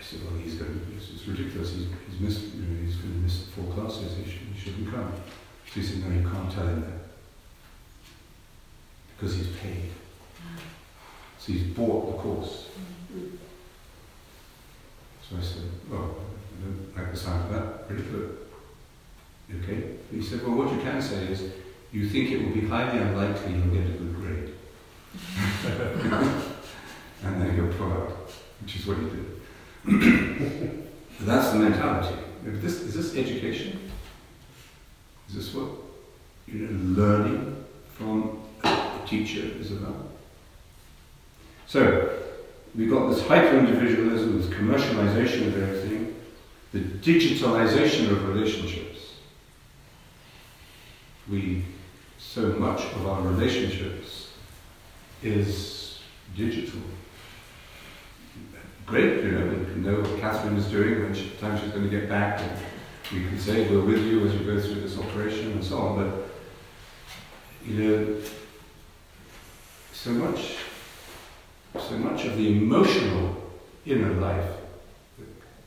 I 0.00 0.02
said, 0.02 0.20
well, 0.24 0.40
he's 0.40 0.54
going 0.54 0.72
to, 0.72 0.86
it's 0.96 1.26
ridiculous, 1.26 1.74
he's, 1.74 1.86
he's 2.08 2.20
missed, 2.20 2.54
you 2.54 2.62
know, 2.62 2.82
he's 2.82 2.96
going 2.96 3.12
to 3.12 3.18
miss 3.18 3.42
four 3.48 3.66
classes, 3.74 4.16
he, 4.16 4.24
should, 4.24 4.40
he 4.54 4.58
shouldn't 4.58 4.90
come. 4.90 5.12
So 5.66 5.80
he 5.80 5.86
said, 5.86 5.98
no, 5.98 6.08
you 6.08 6.26
can't 6.26 6.50
tell 6.50 6.66
him 6.66 6.80
that. 6.80 7.00
Because 9.14 9.36
he's 9.36 9.48
paid. 9.62 9.90
So 11.38 11.52
he's 11.52 11.64
bought 11.64 12.06
the 12.06 12.22
course. 12.22 12.70
So 15.28 15.36
I 15.36 15.42
said, 15.42 15.64
well, 15.90 16.16
I 16.16 16.64
don't 16.64 16.96
like 16.96 17.12
the 17.12 17.18
sound 17.18 17.54
of 17.54 17.60
that, 17.60 17.88
good. 17.88 18.38
Okay? 19.62 19.96
He 20.10 20.22
said, 20.22 20.42
well, 20.42 20.56
what 20.56 20.72
you 20.72 20.80
can 20.80 21.02
say 21.02 21.24
is, 21.24 21.52
you 21.92 22.08
think 22.08 22.30
it 22.30 22.42
will 22.42 22.54
be 22.54 22.66
highly 22.66 23.00
unlikely 23.00 23.52
you'll 23.52 23.66
get 23.66 23.84
a 23.84 23.98
good 23.98 24.14
grade. 24.14 24.54
and 27.24 27.42
then 27.42 27.54
he'll 27.54 27.72
pull 27.74 27.92
out, 27.92 28.30
which 28.62 28.76
is 28.76 28.86
what 28.86 28.96
he 28.96 29.04
did. 29.04 29.29
that's 31.20 31.52
the 31.52 31.58
mentality. 31.58 32.16
If 32.46 32.60
this, 32.60 32.80
is 32.80 32.94
this 32.94 33.16
education? 33.16 33.90
Is 35.28 35.34
this 35.36 35.54
what 35.54 35.70
you 36.46 36.66
know, 36.66 37.02
learning 37.02 37.64
from 37.94 38.42
a 38.62 39.00
teacher 39.06 39.46
is 39.58 39.72
about? 39.72 40.08
So, 41.66 42.10
we've 42.74 42.90
got 42.90 43.08
this 43.10 43.26
hyper-individualism, 43.26 44.40
this 44.40 44.50
commercialization 44.50 45.46
of 45.46 45.62
everything, 45.62 46.16
the 46.72 46.80
digitalization 46.80 48.10
of 48.10 48.28
relationships. 48.28 49.14
We, 51.30 51.64
so 52.18 52.48
much 52.54 52.82
of 52.82 53.06
our 53.06 53.22
relationships 53.22 54.30
is 55.22 56.00
digital 56.36 56.80
great, 58.90 59.22
you 59.22 59.30
know, 59.30 59.46
we 59.46 59.64
can 59.66 59.84
know 59.84 60.00
what 60.00 60.20
Catherine 60.20 60.56
is 60.56 60.66
doing, 60.66 61.04
when 61.04 61.14
she, 61.14 61.30
time 61.40 61.58
she's 61.60 61.70
going 61.70 61.88
to 61.88 61.88
get 61.88 62.08
back, 62.08 62.40
and 62.40 62.50
we 63.12 63.24
can 63.24 63.38
say 63.38 63.70
we're 63.70 63.84
with 63.84 64.04
you 64.04 64.26
as 64.26 64.34
you 64.34 64.40
go 64.40 64.60
through 64.60 64.80
this 64.80 64.98
operation 64.98 65.52
and 65.52 65.64
so 65.64 65.78
on, 65.78 65.96
but, 65.96 66.28
you 67.64 67.74
know, 67.74 68.16
so 69.92 70.10
much, 70.10 70.56
so 71.78 71.96
much 71.98 72.24
of 72.24 72.36
the 72.36 72.48
emotional 72.48 73.36
inner 73.86 74.12
life 74.14 74.50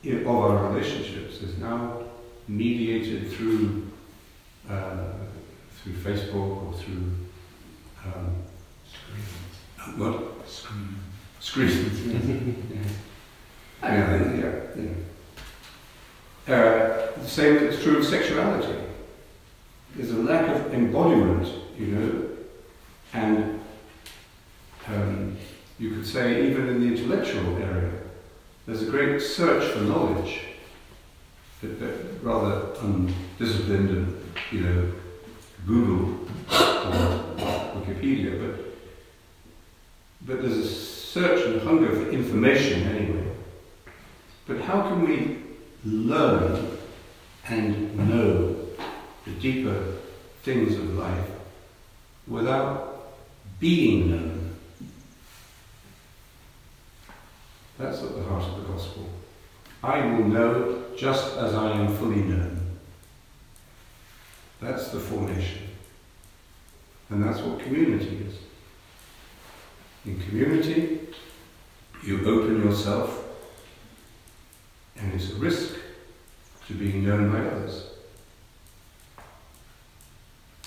of 0.04 0.26
our 0.26 0.70
relationships 0.70 1.40
is 1.40 1.56
now 1.56 2.02
mediated 2.46 3.32
through 3.32 3.90
uh, 4.68 5.12
through 5.82 5.94
Facebook 5.94 6.62
or 6.62 6.72
through 6.74 7.10
um, 8.04 8.36
screens. 8.86 9.98
What? 9.98 10.46
Screens. 10.46 10.98
Screens. 11.40 12.56
mean, 13.90 14.40
yeah, 14.40 14.52
know. 16.46 16.54
Uh, 16.54 17.20
the 17.20 17.28
same 17.28 17.56
is 17.56 17.82
true 17.82 17.98
of 17.98 18.04
sexuality. 18.04 18.78
There's 19.94 20.10
a 20.10 20.16
lack 20.16 20.48
of 20.48 20.74
embodiment, 20.74 21.48
you 21.78 21.86
know, 21.86 22.28
and 23.12 23.60
um, 24.88 25.36
you 25.78 25.90
could 25.90 26.06
say 26.06 26.46
even 26.48 26.68
in 26.68 26.80
the 26.80 26.86
intellectual 26.86 27.56
area, 27.58 27.92
there's 28.66 28.82
a 28.82 28.90
great 28.90 29.20
search 29.20 29.72
for 29.72 29.80
knowledge, 29.80 30.40
but, 31.60 31.78
but 31.78 31.94
rather 32.22 32.74
undisciplined 32.80 33.90
and, 33.90 34.24
you 34.50 34.60
know, 34.60 34.92
Google 35.66 36.20
or 36.50 37.80
Wikipedia, 37.80 38.40
but 38.40 38.64
but 40.26 40.40
there's 40.40 40.56
a 40.56 40.66
search 40.66 41.46
and 41.46 41.60
hunger 41.62 41.90
for 41.90 42.10
information 42.10 42.82
anyway. 42.88 43.23
But 44.46 44.60
how 44.60 44.82
can 44.82 45.08
we 45.08 45.38
learn 45.84 46.78
and 47.46 47.96
know 48.10 48.56
the 49.24 49.30
deeper 49.32 49.94
things 50.42 50.74
of 50.76 50.94
life 50.94 51.30
without 52.28 53.14
being 53.58 54.10
known? 54.10 54.56
That's 57.78 58.02
at 58.02 58.14
the 58.14 58.22
heart 58.24 58.44
of 58.44 58.62
the 58.62 58.72
gospel. 58.72 59.08
I 59.82 60.06
will 60.06 60.26
know 60.26 60.84
just 60.96 61.36
as 61.36 61.54
I 61.54 61.70
am 61.72 61.94
fully 61.96 62.22
known. 62.22 62.78
That's 64.60 64.88
the 64.88 65.00
formation. 65.00 65.68
And 67.10 67.22
that's 67.22 67.40
what 67.40 67.60
community 67.60 68.26
is. 68.28 68.36
In 70.06 70.20
community, 70.20 71.00
you 72.02 72.20
open 72.26 72.62
yourself 72.62 73.23
and 74.96 75.12
it's 75.12 75.32
a 75.32 75.34
risk 75.34 75.74
to 76.66 76.74
being 76.74 77.04
known 77.04 77.30
by 77.30 77.38
others. 77.38 77.90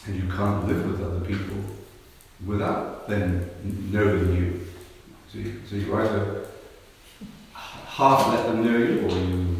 And 0.05 0.15
you 0.15 0.29
can't 0.29 0.67
live 0.67 0.85
with 0.85 1.01
other 1.01 1.19
people 1.21 1.57
without 2.45 3.07
them 3.07 3.49
knowing 3.91 4.35
you. 4.35 4.67
So 5.31 5.39
you, 5.39 5.61
so 5.69 5.75
you 5.75 5.95
either 5.95 6.45
half 7.53 8.27
let 8.27 8.45
them 8.45 8.63
know 8.63 8.77
you, 8.77 9.05
or 9.05 9.11
you, 9.11 9.57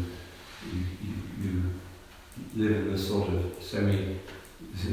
you, 0.72 1.14
you 1.42 1.62
live 2.54 2.76
in 2.76 2.92
this 2.92 3.08
sort 3.08 3.28
of 3.28 3.56
semi, 3.60 4.16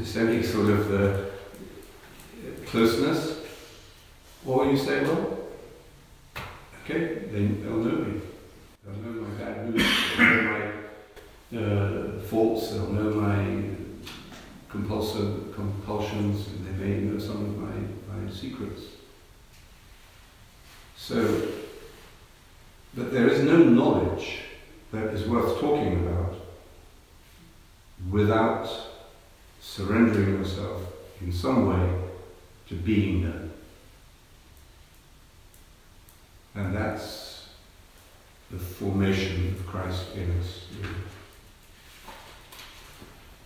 semi 0.04 0.42
sort 0.42 0.70
of 0.70 0.94
uh, 0.94 1.24
closeness, 2.66 3.40
or 4.44 4.66
you 4.66 4.76
say, 4.76 5.02
well, 5.04 5.38
okay, 6.84 7.26
they, 7.30 7.46
they'll 7.46 7.76
know 7.76 8.04
me. 8.04 8.20
They'll 8.84 8.96
know 8.96 9.15
they'll 9.72 10.18
know 10.18 10.72
my 11.52 11.58
uh, 11.58 12.20
faults, 12.20 12.70
they'll 12.70 12.90
know 12.90 13.10
my 13.10 13.70
compulsive 14.68 15.54
compulsions, 15.54 16.48
and 16.48 16.66
they 16.66 16.84
may 16.84 17.00
know 17.00 17.18
some 17.18 17.44
of 17.44 17.58
my, 17.58 18.24
my 18.24 18.30
secrets. 18.30 18.82
So, 20.96 21.48
but 22.94 23.12
there 23.12 23.28
is 23.28 23.42
no 23.44 23.58
knowledge 23.58 24.40
that 24.92 25.14
is 25.14 25.28
worth 25.28 25.60
talking 25.60 26.06
about 26.06 26.34
without 28.10 28.68
surrendering 29.60 30.38
yourself 30.38 30.82
in 31.20 31.32
some 31.32 31.66
way 31.68 31.98
to 32.68 32.74
being 32.74 33.22
known. 33.22 33.50
And 36.54 36.74
that's 36.74 37.25
the 38.50 38.58
formation 38.58 39.48
of 39.48 39.66
Christ 39.66 40.14
in 40.14 40.30
us. 40.40 40.66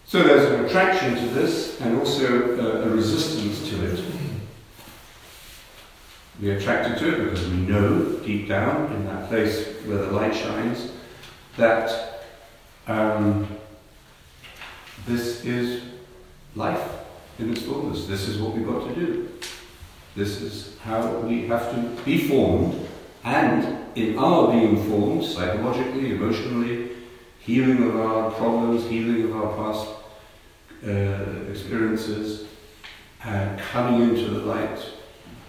So 0.07 0.22
there's 0.24 0.51
an 0.51 0.64
attraction 0.64 1.14
to 1.14 1.34
this 1.34 1.80
and 1.80 1.98
also 1.98 2.59
a, 2.59 2.82
a 2.82 2.88
resistance 2.90 3.68
to 3.70 3.84
it. 3.86 4.05
We're 6.40 6.57
attracted 6.57 6.98
to 6.98 7.14
it 7.14 7.24
because 7.24 7.48
we 7.48 7.59
know 7.59 8.16
deep 8.24 8.48
down 8.48 8.92
in 8.92 9.05
that 9.07 9.28
place 9.28 9.66
where 9.84 9.98
the 9.98 10.11
light 10.11 10.34
shines 10.34 10.90
that 11.57 12.24
um, 12.86 13.46
this 15.07 15.44
is 15.44 15.82
life 16.57 16.82
in 17.38 17.53
its 17.53 17.62
fullness. 17.62 18.07
This 18.07 18.28
is 18.28 18.38
what 18.38 18.55
we've 18.57 18.66
got 18.66 18.88
to 18.88 18.94
do. 18.94 19.28
This 20.16 20.40
is 20.40 20.76
how 20.78 21.18
we 21.20 21.46
have 21.46 21.70
to 21.72 22.03
be 22.05 22.26
formed, 22.26 22.88
and 23.22 23.79
in 23.95 24.18
our 24.18 24.53
being 24.53 24.88
formed, 24.88 25.24
psychologically, 25.24 26.12
emotionally, 26.12 26.91
healing 27.41 27.82
of 27.88 27.97
our 27.97 28.30
problems, 28.32 28.86
healing 28.88 29.24
of 29.24 29.36
our 29.36 29.57
past 29.57 29.88
uh, 30.86 31.51
experiences, 31.51 32.47
and 33.24 33.59
coming 33.59 34.11
into 34.11 34.30
the 34.30 34.41
light, 34.41 34.78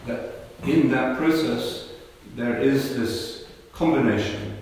that 0.06 0.34
in 0.64 0.90
that 0.92 1.18
process 1.18 1.90
there 2.36 2.60
is 2.60 2.96
this 2.96 3.46
combination 3.74 4.58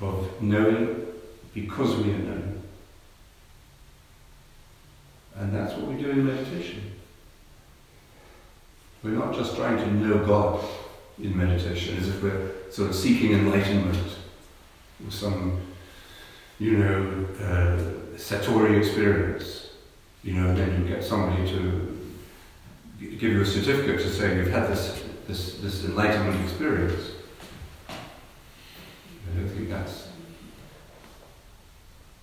of 0.00 0.42
knowing 0.42 1.06
because 1.54 1.96
we 1.96 2.12
are 2.12 2.18
known. 2.18 2.62
And 5.36 5.54
that's 5.54 5.74
what 5.74 5.86
we 5.86 6.02
do 6.02 6.10
in 6.10 6.26
meditation. 6.26 6.92
We're 9.02 9.10
not 9.10 9.34
just 9.34 9.56
trying 9.56 9.78
to 9.78 9.90
know 9.92 10.24
God 10.24 10.62
in 11.18 11.36
meditation 11.36 11.96
as 11.96 12.08
if 12.08 12.22
we're 12.22 12.50
sort 12.70 12.90
of 12.90 12.94
seeking 12.94 13.32
enlightenment 13.32 13.98
some, 15.08 15.60
you 16.58 16.76
know, 16.78 17.26
uh, 17.40 18.16
Satori 18.16 18.78
experience. 18.78 19.70
You 20.22 20.34
know, 20.34 20.48
and 20.50 20.58
then 20.58 20.82
you 20.82 20.88
get 20.88 21.02
somebody 21.02 21.48
to 21.50 21.98
give 22.98 23.32
you 23.32 23.40
a 23.40 23.46
certificate 23.46 24.00
to 24.00 24.10
say 24.10 24.36
you've 24.36 24.50
had 24.50 24.68
this, 24.68 25.02
this, 25.26 25.54
this 25.60 25.84
enlightenment 25.84 26.42
experience. 26.44 27.12
I 27.88 29.38
don't 29.38 29.48
think 29.48 29.70
that's 29.70 30.08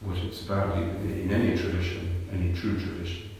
what 0.02 0.18
it's 0.18 0.44
about 0.44 0.78
in 0.78 1.32
any 1.32 1.58
tradition, 1.58 2.28
any 2.32 2.54
true 2.54 2.80
tradition. 2.80 3.32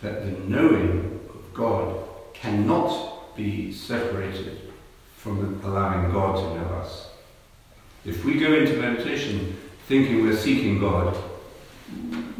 That 0.00 0.24
the 0.24 0.30
knowing 0.48 1.20
of 1.28 1.52
God 1.52 1.98
cannot 2.32 3.36
be 3.36 3.72
separated 3.72 4.65
from 5.26 5.60
allowing 5.64 6.12
God 6.12 6.36
to 6.36 6.54
know 6.54 6.76
us. 6.76 7.08
If 8.04 8.24
we 8.24 8.38
go 8.38 8.54
into 8.54 8.76
meditation 8.76 9.56
thinking 9.88 10.22
we're 10.22 10.36
seeking 10.36 10.78
God, 10.78 11.16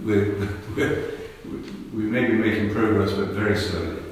we're, 0.05 0.49
we're, 0.77 1.11
we 1.93 2.05
may 2.05 2.27
be 2.27 2.35
making 2.35 2.71
progress, 2.73 3.13
but 3.13 3.31
very 3.31 3.57
slowly. 3.57 4.03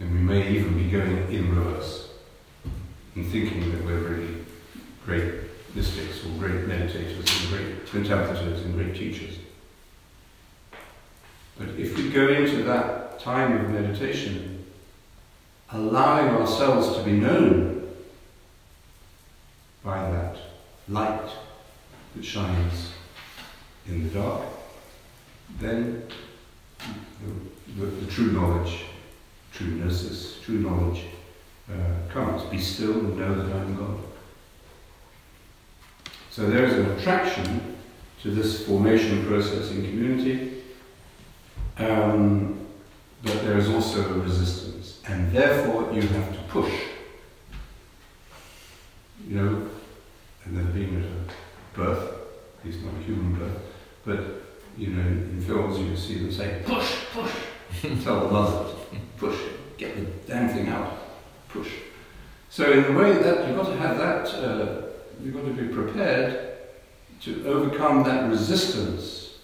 And 0.00 0.10
we 0.10 0.20
may 0.20 0.48
even 0.48 0.74
be 0.82 0.90
going 0.90 1.30
in 1.30 1.54
reverse 1.54 2.08
and 3.14 3.26
thinking 3.26 3.70
that 3.72 3.84
we're 3.84 3.98
really 3.98 4.36
great 5.04 5.34
mystics 5.74 6.24
or 6.24 6.30
great 6.38 6.66
meditators 6.66 7.18
and 7.18 7.50
great 7.50 7.86
contemplators 7.86 8.64
and 8.64 8.74
great 8.74 8.96
teachers. 8.96 9.36
But 11.58 11.68
if 11.78 11.94
we 11.98 12.08
go 12.08 12.28
into 12.28 12.64
that 12.64 13.20
time 13.20 13.52
of 13.52 13.70
meditation, 13.70 14.55
allowing 15.72 16.28
ourselves 16.28 16.96
to 16.96 17.02
be 17.02 17.12
known 17.12 17.88
by 19.82 20.10
that 20.10 20.36
light 20.88 21.30
that 22.14 22.24
shines 22.24 22.90
in 23.86 24.04
the 24.04 24.10
dark, 24.10 24.42
then 25.60 26.06
the, 27.76 27.80
the, 27.80 27.86
the 27.86 28.10
true 28.10 28.32
knowledge, 28.32 28.86
true 29.52 29.68
gnosis, 29.68 30.40
true 30.42 30.58
knowledge 30.58 31.04
uh, 31.70 32.12
comes. 32.12 32.42
Be 32.44 32.58
still 32.58 32.92
and 32.92 33.18
know 33.18 33.34
that 33.34 33.54
I 33.54 33.60
am 33.60 33.76
God. 33.76 33.98
So 36.30 36.48
there 36.48 36.64
is 36.64 36.74
an 36.74 36.90
attraction 36.92 37.76
to 38.22 38.30
this 38.30 38.66
formation 38.66 39.24
process 39.26 39.70
in 39.70 39.82
community, 39.82 40.62
um, 41.78 42.55
but 43.26 43.42
there 43.42 43.58
is 43.58 43.68
also 43.68 44.08
a 44.14 44.18
resistance, 44.20 45.00
and 45.08 45.32
therefore 45.32 45.92
you 45.92 46.02
have 46.02 46.32
to 46.32 46.38
push. 46.48 46.72
You 49.26 49.36
know, 49.36 49.70
and 50.44 50.56
then 50.56 50.70
being 50.72 50.96
at 50.96 51.02
a 51.02 51.76
birth, 51.76 52.12
at 52.60 52.64
least 52.64 52.84
not 52.84 52.94
a 52.94 53.02
human 53.02 53.34
birth, 53.34 53.60
but 54.04 54.20
you 54.78 54.88
know, 54.88 55.06
in 55.06 55.42
films 55.42 55.78
you 55.78 55.96
see 55.96 56.18
them 56.18 56.30
say, 56.30 56.62
push, 56.64 57.06
push. 57.12 57.32
Tell 58.04 58.20
the 58.20 58.30
mother, 58.30 58.72
push, 59.16 59.38
get 59.76 59.96
the 59.96 60.02
damn 60.32 60.48
thing 60.48 60.68
out, 60.68 60.92
push. 61.48 61.72
So 62.48 62.70
in 62.70 62.84
a 62.84 62.98
way 62.98 63.12
that 63.14 63.48
you've 63.48 63.56
got 63.56 63.66
to 63.66 63.76
have 63.76 63.98
that, 63.98 64.26
uh, 64.34 64.82
you've 65.20 65.34
got 65.34 65.44
to 65.44 65.52
be 65.52 65.74
prepared 65.74 66.58
to 67.22 67.44
overcome 67.46 68.04
that 68.04 68.30
resistance. 68.30 69.38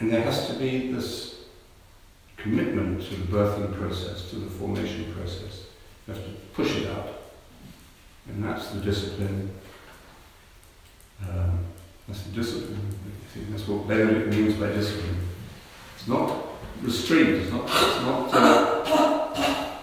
And 0.00 0.10
there 0.10 0.22
has 0.22 0.48
to 0.48 0.54
be 0.54 0.90
this 0.90 1.31
commitment 2.42 3.00
to 3.00 3.14
the 3.14 3.24
birthing 3.24 3.72
process, 3.78 4.28
to 4.30 4.36
the 4.36 4.50
formation 4.50 5.12
process. 5.14 5.66
You 6.06 6.14
have 6.14 6.24
to 6.24 6.30
push 6.52 6.76
it 6.76 6.88
out. 6.88 7.08
And 8.28 8.44
that's 8.44 8.70
the 8.70 8.80
discipline. 8.80 9.50
Um, 11.22 11.60
that's 12.08 12.22
the 12.22 12.32
discipline. 12.32 12.80
I 12.80 13.28
think 13.32 13.50
that's 13.50 13.68
what 13.68 13.86
Benedict 13.86 14.28
means 14.34 14.54
by 14.54 14.68
discipline. 14.68 15.16
It's 15.96 16.08
not 16.08 16.46
restraint. 16.82 17.28
It's 17.28 17.50
not. 17.50 17.64
It's 17.64 18.02
not. 18.02 18.34
Uh, 18.34 19.78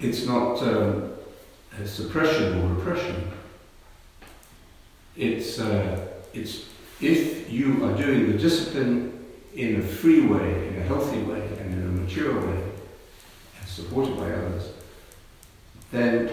it's 0.00 0.26
not 0.26 0.62
um, 0.62 1.12
suppression 1.84 2.58
or 2.60 2.74
repression. 2.74 3.30
It's. 5.16 5.60
Uh, 5.60 6.08
it's 6.32 6.64
if 7.00 7.50
you 7.50 7.84
are 7.84 7.96
doing 7.96 8.30
the 8.32 8.38
discipline 8.38 9.09
in 9.54 9.80
a 9.80 9.82
free 9.82 10.26
way, 10.26 10.68
in 10.68 10.76
a 10.78 10.82
healthy 10.82 11.22
way, 11.22 11.40
and 11.58 11.74
in 11.74 11.82
a 11.82 12.00
mature 12.00 12.34
way, 12.40 12.62
and 13.58 13.68
supported 13.68 14.16
by 14.16 14.30
others, 14.30 14.70
then 15.90 16.30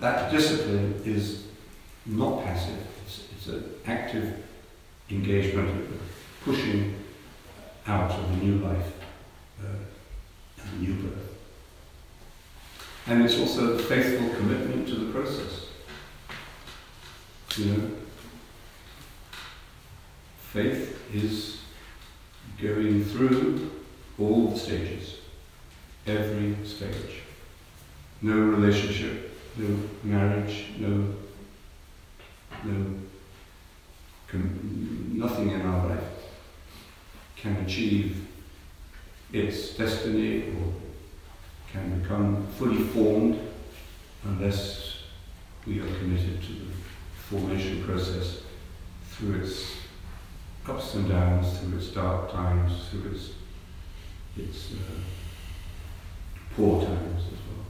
that 0.00 0.30
discipline 0.30 1.00
is 1.04 1.46
not 2.06 2.44
passive. 2.44 2.78
It's, 3.04 3.24
it's 3.36 3.46
an 3.48 3.64
active 3.86 4.42
engagement, 5.10 5.88
pushing 6.44 6.94
out 7.86 8.10
of 8.10 8.30
the 8.30 8.44
new 8.44 8.58
life 8.58 8.92
uh, 9.62 10.62
and 10.62 10.72
the 10.72 10.86
new 10.86 11.02
birth. 11.02 11.28
And 13.06 13.24
it's 13.24 13.38
also 13.38 13.74
a 13.74 13.78
faithful 13.78 14.28
commitment 14.36 14.88
to 14.88 14.94
the 14.96 15.12
process. 15.12 15.66
You 17.56 17.64
know, 17.66 17.90
faith 20.40 21.00
is 21.14 21.55
going 22.60 23.04
through 23.04 23.70
all 24.18 24.48
the 24.48 24.58
stages, 24.58 25.18
every 26.06 26.56
stage. 26.64 27.22
No 28.22 28.34
relationship, 28.34 29.36
no 29.56 29.78
marriage, 30.02 30.66
no, 30.78 31.14
no 32.64 32.86
can, 34.28 35.10
nothing 35.12 35.50
in 35.50 35.62
our 35.62 35.88
life 35.88 36.02
can 37.36 37.56
achieve 37.64 38.26
its 39.32 39.74
destiny 39.76 40.48
or 40.48 40.72
can 41.72 42.00
become 42.00 42.46
fully 42.58 42.82
formed 42.82 43.38
unless 44.24 45.02
we 45.66 45.80
are 45.80 45.98
committed 45.98 46.42
to 46.42 46.52
the 46.52 46.72
formation 47.28 47.82
process 47.84 48.42
through 49.10 49.42
its 49.42 49.76
ups 50.68 50.94
and 50.94 51.08
downs, 51.08 51.58
through 51.58 51.78
its 51.78 51.88
dark 51.88 52.30
times, 52.32 52.88
through 52.90 53.10
its, 53.12 53.30
its 54.36 54.72
uh, 54.72 54.76
poor 56.56 56.84
times 56.84 57.24
as 57.26 57.38
well. 57.48 57.66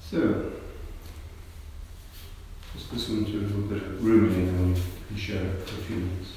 So, 0.00 0.52
just 2.74 2.92
listen 2.92 3.24
to 3.26 3.38
a 3.38 3.40
little 3.40 3.62
bit 3.62 3.82
of 3.82 4.04
Rumi 4.04 4.48
and 4.48 4.80
we 5.10 5.18
share 5.18 5.44
for 5.66 5.80
a 5.80 5.84
few 5.84 5.96
minutes. 5.96 6.32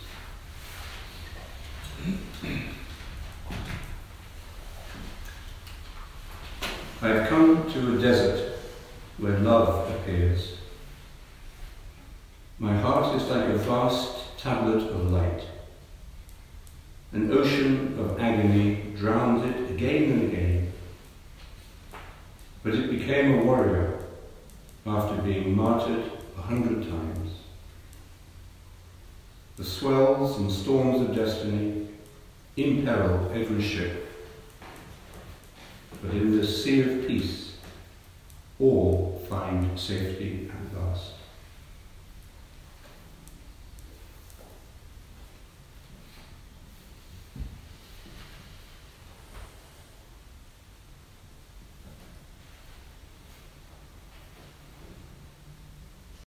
I 7.03 7.07
have 7.07 7.29
come 7.29 7.71
to 7.71 7.97
a 7.97 8.01
desert 8.01 8.57
where 9.17 9.37
love 9.39 9.89
appears. 9.95 10.60
My 12.61 12.77
heart 12.77 13.19
is 13.19 13.27
like 13.27 13.49
a 13.49 13.57
vast 13.57 14.37
tablet 14.37 14.83
of 14.83 15.11
light. 15.11 15.41
An 17.11 17.31
ocean 17.31 17.97
of 17.99 18.19
agony 18.19 18.93
drowned 18.95 19.43
it 19.49 19.71
again 19.71 20.11
and 20.11 20.31
again. 20.31 20.71
But 22.61 22.75
it 22.75 22.91
became 22.91 23.39
a 23.39 23.43
warrior 23.45 24.03
after 24.85 25.23
being 25.23 25.55
martyred 25.55 26.03
a 26.37 26.41
hundred 26.41 26.87
times. 26.87 27.31
The 29.57 29.63
swells 29.63 30.37
and 30.37 30.51
storms 30.51 31.01
of 31.01 31.15
destiny 31.15 31.87
imperil 32.57 33.31
every 33.33 33.63
ship. 33.63 34.07
But 35.99 36.11
in 36.11 36.37
this 36.37 36.63
sea 36.63 36.81
of 36.81 37.07
peace, 37.07 37.55
all 38.59 39.25
find 39.27 39.79
safety 39.79 40.51
at 40.53 40.79
last. 40.79 41.13